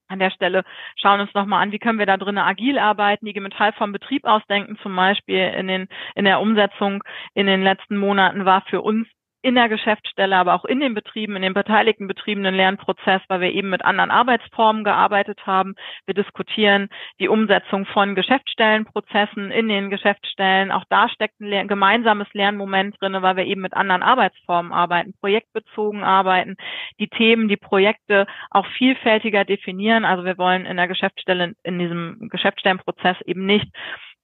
[0.09, 0.63] an der Stelle
[0.95, 4.25] schauen uns nochmal an, wie können wir da drinnen agil arbeiten, die Metall vom Betrieb
[4.25, 7.03] ausdenken, zum Beispiel in den, in der Umsetzung
[7.33, 9.07] in den letzten Monaten war für uns
[9.41, 13.39] in der Geschäftsstelle, aber auch in den Betrieben, in den beteiligten Betrieben einen Lernprozess, weil
[13.41, 15.75] wir eben mit anderen Arbeitsformen gearbeitet haben.
[16.05, 20.71] Wir diskutieren die Umsetzung von Geschäftsstellenprozessen in den Geschäftsstellen.
[20.71, 26.03] Auch da steckt ein gemeinsames Lernmoment drin, weil wir eben mit anderen Arbeitsformen arbeiten, projektbezogen
[26.03, 26.57] arbeiten,
[26.99, 30.03] die Themen, die Projekte auch vielfältiger definieren.
[30.03, 33.69] Also wir wollen in der Geschäftsstelle, in diesem Geschäftsstellenprozess eben nicht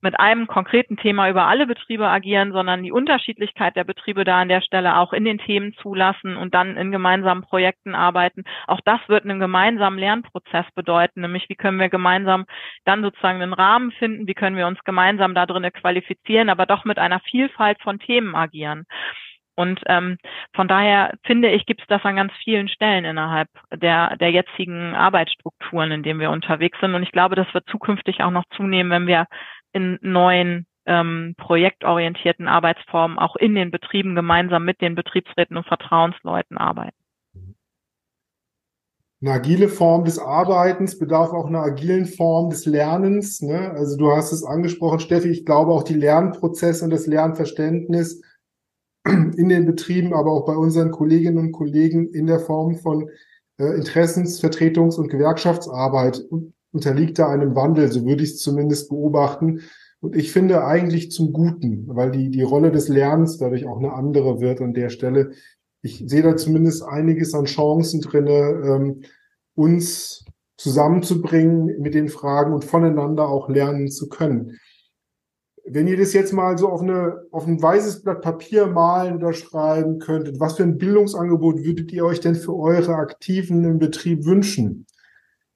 [0.06, 4.49] mit einem konkreten Thema über alle Betriebe agieren, sondern die Unterschiedlichkeit der Betriebe da an
[4.49, 8.43] der Stelle auch in den Themen zulassen und dann in gemeinsamen Projekten arbeiten.
[8.68, 12.45] Auch das wird einen gemeinsamen Lernprozess bedeuten, nämlich wie können wir gemeinsam
[12.86, 16.86] dann sozusagen einen Rahmen finden, wie können wir uns gemeinsam da drinnen qualifizieren, aber doch
[16.86, 18.86] mit einer Vielfalt von Themen agieren.
[19.56, 20.18] Und ähm,
[20.53, 24.93] von daher finde ich, gibt es das an ganz vielen Stellen innerhalb der, der jetzigen
[24.93, 26.93] Arbeitsstrukturen, in denen wir unterwegs sind.
[26.93, 29.28] Und ich glaube, das wird zukünftig auch noch zunehmen, wenn wir
[29.76, 36.58] in neuen ähm, projektorientierten Arbeitsformen auch in den Betrieben gemeinsam mit den Betriebsräten und Vertrauensleuten
[36.58, 36.96] arbeiten.
[39.22, 43.42] Eine agile Form des Arbeitens bedarf auch einer agilen Form des Lernens.
[43.42, 43.72] Ne?
[43.72, 48.22] Also du hast es angesprochen, Steffi, ich glaube auch die Lernprozesse und das Lernverständnis
[49.06, 53.10] in den Betrieben, aber auch bei unseren Kolleginnen und Kollegen in der Form von
[53.58, 56.22] äh, Interessensvertretungs- und Gewerkschaftsarbeit
[56.76, 59.62] unterliegt da einem Wandel, so würde ich es zumindest beobachten.
[60.02, 63.94] Und ich finde eigentlich zum Guten, weil die, die Rolle des Lernens dadurch auch eine
[63.94, 65.32] andere wird an der Stelle.
[65.82, 69.02] Ich sehe da zumindest einiges an Chancen drinne, ähm,
[69.56, 70.26] uns
[70.58, 74.60] zusammenzubringen mit den Fragen und voneinander auch lernen zu können.
[75.68, 79.34] Wenn ihr das jetzt mal so auf, eine, auf ein weißes Blatt Papier malen oder
[79.34, 84.26] schreiben könntet, was für ein Bildungsangebot würdet ihr euch denn für eure Aktiven im Betrieb
[84.26, 84.86] wünschen?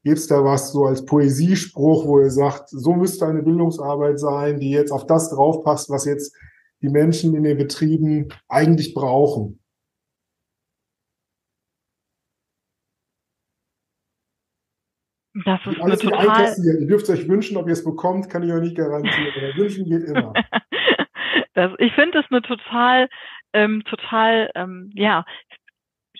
[0.09, 4.59] Gibt es da was so als Poesiespruch, wo ihr sagt, so müsste eine Bildungsarbeit sein,
[4.59, 6.35] die jetzt auf das draufpasst, was jetzt
[6.81, 9.59] die Menschen in den Betrieben eigentlich brauchen?
[15.45, 16.55] Das ist Alles eine total...
[16.65, 19.31] Ihr dürft euch wünschen, ob ihr es bekommt, kann ich euch nicht garantieren.
[19.37, 20.33] Aber wünschen geht immer.
[21.53, 23.09] das, ich finde es eine total,
[23.53, 25.23] ähm, total, ähm, ja,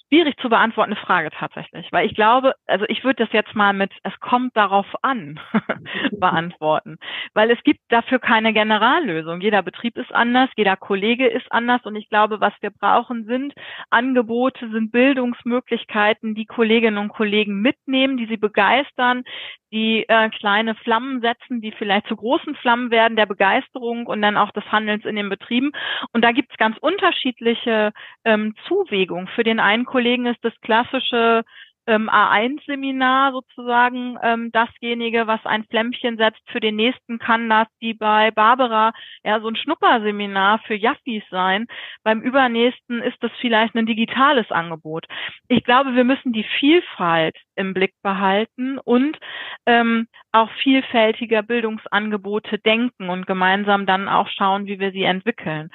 [0.09, 3.91] schwierig zu beantwortende Frage tatsächlich, weil ich glaube, also ich würde das jetzt mal mit
[4.03, 5.39] es kommt darauf an
[6.11, 6.97] beantworten,
[7.33, 9.41] weil es gibt dafür keine Generallösung.
[9.41, 13.53] Jeder Betrieb ist anders, jeder Kollege ist anders und ich glaube, was wir brauchen sind
[13.89, 19.23] Angebote, sind Bildungsmöglichkeiten, die Kolleginnen und Kollegen mitnehmen, die sie begeistern,
[19.71, 24.37] die äh, kleine Flammen setzen, die vielleicht zu großen Flammen werden der Begeisterung und dann
[24.37, 25.71] auch des Handelns in den Betrieben.
[26.11, 27.91] Und da gibt es ganz unterschiedliche
[28.25, 29.27] ähm, Zuwägungen.
[29.27, 31.43] Für den einen Kollegen ist das klassische
[31.89, 36.41] ähm, A1-Seminar sozusagen ähm, dasjenige, was ein Flämmchen setzt.
[36.51, 38.91] Für den nächsten kann das bei Barbara
[39.23, 41.65] ja so ein Schnupperseminar für Jaffis sein.
[42.03, 45.07] Beim übernächsten ist das vielleicht ein digitales Angebot.
[45.47, 49.17] Ich glaube, wir müssen die Vielfalt im Blick behalten und
[49.65, 55.71] ähm, auch vielfältiger Bildungsangebote denken und gemeinsam dann auch schauen, wie wir sie entwickeln.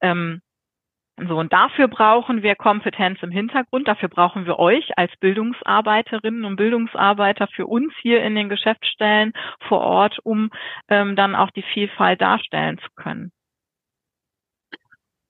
[0.00, 0.42] Ähm,
[1.18, 6.56] so, und dafür brauchen wir Kompetenz im Hintergrund, dafür brauchen wir euch als Bildungsarbeiterinnen und
[6.56, 9.32] Bildungsarbeiter für uns hier in den Geschäftsstellen
[9.66, 10.50] vor Ort, um
[10.88, 13.32] ähm, dann auch die Vielfalt darstellen zu können.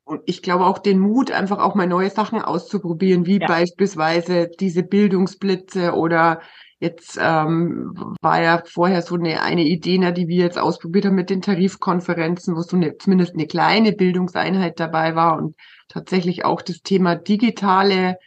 [0.07, 3.47] und ich glaube auch den Mut, einfach auch mal neue Sachen auszuprobieren, wie ja.
[3.47, 6.41] beispielsweise diese Bildungsblitze oder
[6.78, 11.14] jetzt ähm, war ja vorher so eine, eine Idee, na, die wir jetzt ausprobiert haben
[11.14, 15.57] mit den Tarifkonferenzen, wo so eine, zumindest eine kleine Bildungseinheit dabei war und
[15.89, 18.18] tatsächlich auch das Thema digitale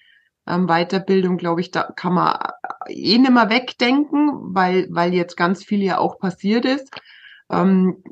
[0.47, 2.37] ähm, Weiterbildung, glaube ich, da kann man
[2.87, 6.89] eh nicht mehr wegdenken, weil, weil jetzt ganz viel ja auch passiert ist.
[7.49, 8.03] Ähm,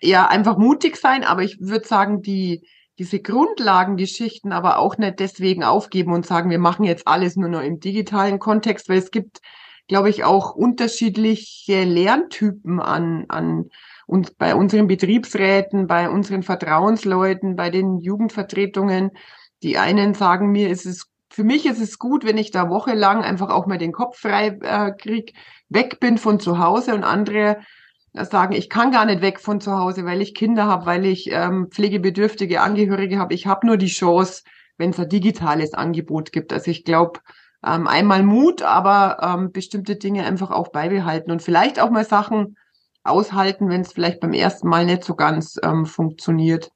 [0.00, 2.66] ja, einfach mutig sein, aber ich würde sagen, die,
[2.98, 7.62] diese Grundlagengeschichten aber auch nicht deswegen aufgeben und sagen, wir machen jetzt alles nur noch
[7.62, 9.40] im digitalen Kontext, weil es gibt,
[9.88, 13.70] glaube ich, auch unterschiedliche Lerntypen an, an
[14.06, 19.10] uns bei unseren Betriebsräten, bei unseren Vertrauensleuten, bei den Jugendvertretungen.
[19.62, 23.22] Die einen sagen mir, es ist für mich ist es gut, wenn ich da wochenlang
[23.22, 25.32] einfach auch mal den Kopf frei äh, krieg,
[25.70, 27.58] weg bin von zu Hause und andere
[28.12, 31.30] sagen, ich kann gar nicht weg von zu Hause, weil ich Kinder habe, weil ich
[31.32, 33.32] ähm, pflegebedürftige Angehörige habe.
[33.32, 34.42] Ich habe nur die Chance,
[34.76, 36.52] wenn es ein digitales Angebot gibt.
[36.52, 37.20] Also ich glaube,
[37.64, 42.56] ähm, einmal Mut, aber ähm, bestimmte Dinge einfach auch beibehalten und vielleicht auch mal Sachen
[43.04, 46.70] aushalten, wenn es vielleicht beim ersten Mal nicht so ganz ähm, funktioniert.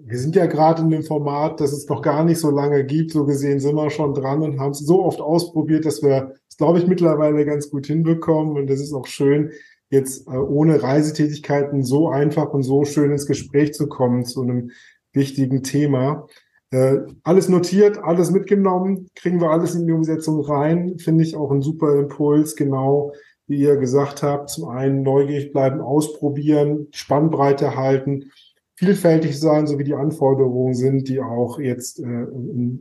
[0.00, 3.10] Wir sind ja gerade in dem Format, das es noch gar nicht so lange gibt.
[3.10, 6.56] So gesehen sind wir schon dran und haben es so oft ausprobiert, dass wir es,
[6.56, 8.56] glaube ich, mittlerweile ganz gut hinbekommen.
[8.56, 9.50] Und das ist auch schön,
[9.90, 14.70] jetzt äh, ohne Reisetätigkeiten so einfach und so schön ins Gespräch zu kommen zu einem
[15.12, 16.28] wichtigen Thema.
[16.70, 20.98] Äh, alles notiert, alles mitgenommen, kriegen wir alles in die Umsetzung rein.
[20.98, 23.12] Finde ich auch ein super Impuls, genau
[23.48, 24.50] wie ihr gesagt habt.
[24.50, 28.30] Zum einen neugierig bleiben, ausprobieren, Spannbreite halten,
[28.76, 32.26] vielfältig sein, so wie die Anforderungen sind, die auch jetzt äh,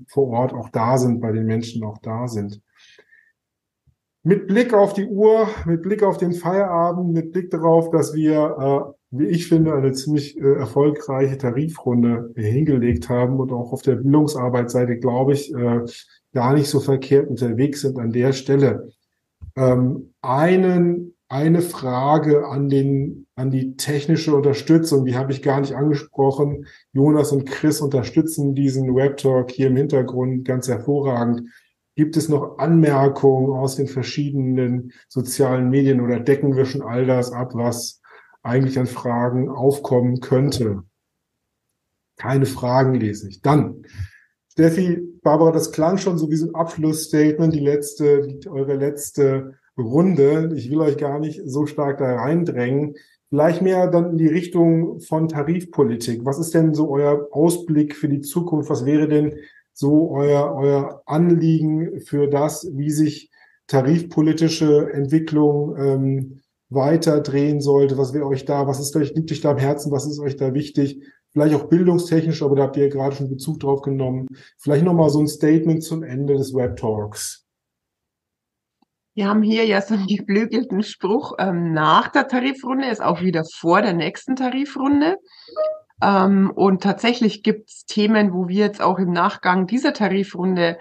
[0.07, 2.61] vor Ort auch da sind, bei den Menschen auch da sind
[4.27, 8.91] mit Blick auf die Uhr, mit Blick auf den Feierabend, mit Blick darauf, dass wir,
[8.91, 13.95] äh, wie ich finde, eine ziemlich äh, erfolgreiche Tarifrunde hingelegt haben und auch auf der
[13.95, 15.79] Bildungsarbeitsseite, glaube ich, äh,
[16.33, 18.89] gar nicht so verkehrt unterwegs sind an der Stelle.
[19.57, 25.73] Ähm, einen, eine Frage an den, an die technische Unterstützung, die habe ich gar nicht
[25.73, 26.67] angesprochen.
[26.93, 31.49] Jonas und Chris unterstützen diesen Webtalk hier im Hintergrund ganz hervorragend.
[31.95, 37.31] Gibt es noch Anmerkungen aus den verschiedenen sozialen Medien oder decken wir schon all das
[37.31, 38.01] ab, was
[38.43, 40.83] eigentlich an Fragen aufkommen könnte?
[42.17, 43.41] Keine Fragen lese ich.
[43.41, 43.83] Dann,
[44.57, 49.53] Steffi, Barbara, das klang schon so wie so ein Abschlussstatement, die letzte, die, eure letzte
[49.77, 50.51] Runde.
[50.55, 52.95] Ich will euch gar nicht so stark da reindrängen.
[53.29, 56.25] Vielleicht mehr dann in die Richtung von Tarifpolitik.
[56.25, 58.71] Was ist denn so euer Ausblick für die Zukunft?
[58.71, 59.35] Was wäre denn
[59.73, 63.29] so euer, euer Anliegen für das, wie sich
[63.67, 67.99] tarifpolitische Entwicklung ähm, weiter drehen sollte?
[67.99, 70.35] Was wäre euch da, was ist euch, liegt euch da am Herzen, was ist euch
[70.35, 71.03] da wichtig?
[71.37, 74.27] Vielleicht auch bildungstechnisch, aber da habt ihr ja gerade schon Bezug drauf genommen.
[74.57, 77.45] Vielleicht nochmal so ein Statement zum Ende des Web Talks.
[79.13, 83.43] Wir haben hier ja so einen geflügelten Spruch, ähm, nach der Tarifrunde ist auch wieder
[83.45, 85.17] vor der nächsten Tarifrunde.
[86.01, 90.79] Ähm, und tatsächlich gibt es Themen, wo wir jetzt auch im Nachgang dieser Tarifrunde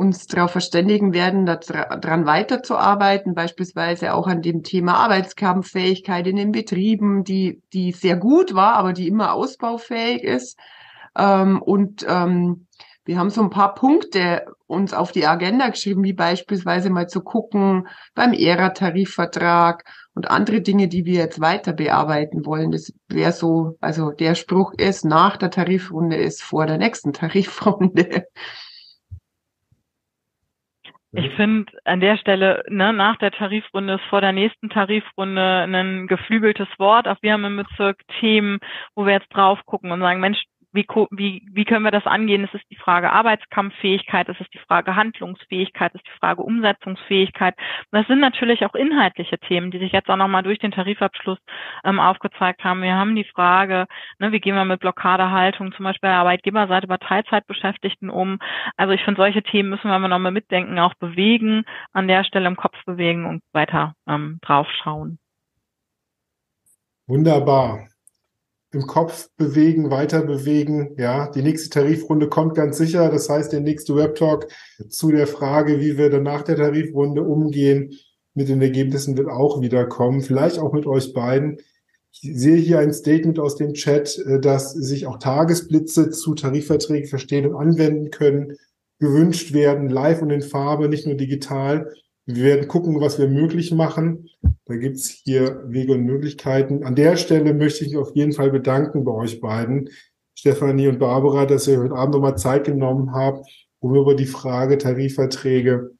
[0.00, 7.22] uns darauf verständigen werden, daran weiterzuarbeiten, beispielsweise auch an dem Thema Arbeitskampffähigkeit in den Betrieben,
[7.22, 10.58] die, die sehr gut war, aber die immer ausbaufähig ist.
[11.18, 12.66] Ähm, und ähm,
[13.04, 17.20] wir haben so ein paar Punkte uns auf die Agenda geschrieben, wie beispielsweise mal zu
[17.20, 19.84] gucken beim ERA-Tarifvertrag
[20.14, 22.70] und andere Dinge, die wir jetzt weiter bearbeiten wollen.
[22.70, 28.24] Das wäre so, also der Spruch ist, nach der Tarifrunde ist vor der nächsten Tarifrunde.
[31.12, 36.06] Ich finde an der Stelle, ne, nach der Tarifrunde ist vor der nächsten Tarifrunde ein
[36.06, 37.08] geflügeltes Wort.
[37.08, 38.60] Auch wir haben im Bezirk Themen,
[38.94, 40.40] wo wir jetzt drauf gucken und sagen, Mensch,
[40.72, 42.44] wie, wie, wie können wir das angehen?
[42.44, 47.56] Es ist die Frage Arbeitskampffähigkeit, es ist die Frage Handlungsfähigkeit, es ist die Frage Umsetzungsfähigkeit.
[47.90, 51.38] Und das sind natürlich auch inhaltliche Themen, die sich jetzt auch nochmal durch den Tarifabschluss
[51.84, 52.82] ähm, aufgezeigt haben.
[52.82, 53.86] Wir haben die Frage,
[54.18, 58.38] ne, wie gehen wir mit Blockadehaltung zum Beispiel Arbeitgeberseite bei Teilzeitbeschäftigten um?
[58.76, 62.56] Also ich finde, solche Themen müssen wir nochmal mitdenken, auch bewegen, an der Stelle im
[62.56, 65.18] Kopf bewegen und weiter ähm, draufschauen.
[67.08, 67.89] Wunderbar
[68.72, 70.94] im Kopf bewegen, weiter bewegen.
[70.96, 73.10] Ja, die nächste Tarifrunde kommt ganz sicher.
[73.10, 74.48] Das heißt, der nächste Webtalk
[74.88, 77.92] zu der Frage, wie wir dann nach der Tarifrunde umgehen,
[78.34, 80.22] mit den Ergebnissen wird auch wieder kommen.
[80.22, 81.58] Vielleicht auch mit euch beiden.
[82.12, 87.08] Ich sehe hier ein Statement aus dem Chat, äh, dass sich auch Tagesblitze zu Tarifverträgen
[87.08, 88.56] verstehen und anwenden können,
[88.98, 91.92] gewünscht werden, live und in Farbe, nicht nur digital.
[92.26, 94.28] Wir werden gucken, was wir möglich machen.
[94.70, 96.84] Da gibt's hier Wege und Möglichkeiten.
[96.84, 99.88] An der Stelle möchte ich mich auf jeden Fall bedanken bei euch beiden.
[100.38, 103.44] Stefanie und Barbara, dass ihr heute Abend nochmal Zeit genommen habt,
[103.80, 105.90] um über die Frage Tarifverträge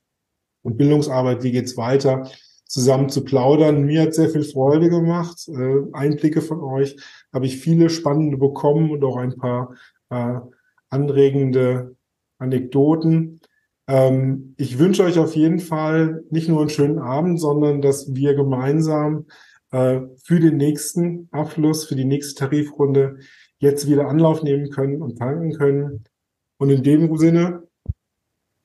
[0.63, 2.31] und Bildungsarbeit, wie geht's weiter,
[2.65, 3.87] zusammen zu plaudern.
[3.87, 5.49] Mir hat sehr viel Freude gemacht.
[5.49, 6.97] Äh, Einblicke von euch
[7.33, 9.75] habe ich viele spannende bekommen und auch ein paar
[10.11, 10.37] äh,
[10.91, 11.97] anregende
[12.39, 13.40] Anekdoten.
[13.91, 18.35] Ähm, ich wünsche euch auf jeden Fall nicht nur einen schönen Abend, sondern dass wir
[18.35, 19.27] gemeinsam
[19.73, 23.19] äh, für den nächsten Abschluss, für die nächste Tarifrunde
[23.59, 26.05] jetzt wieder Anlauf nehmen können und tanken können.
[26.57, 27.65] Und in dem Sinne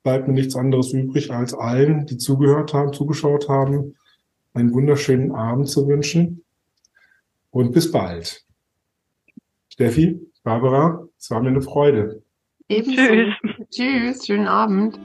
[0.04, 3.96] bleibt mir nichts anderes übrig, als allen, die zugehört haben, zugeschaut haben,
[4.54, 6.44] einen wunderschönen Abend zu wünschen.
[7.50, 8.46] Und bis bald.
[9.70, 12.22] Steffi, Barbara, es war mir eine Freude.
[12.70, 13.02] Ebenso.
[13.02, 13.55] Tschüss.
[13.72, 15.00] Tschüss, schönen Abend.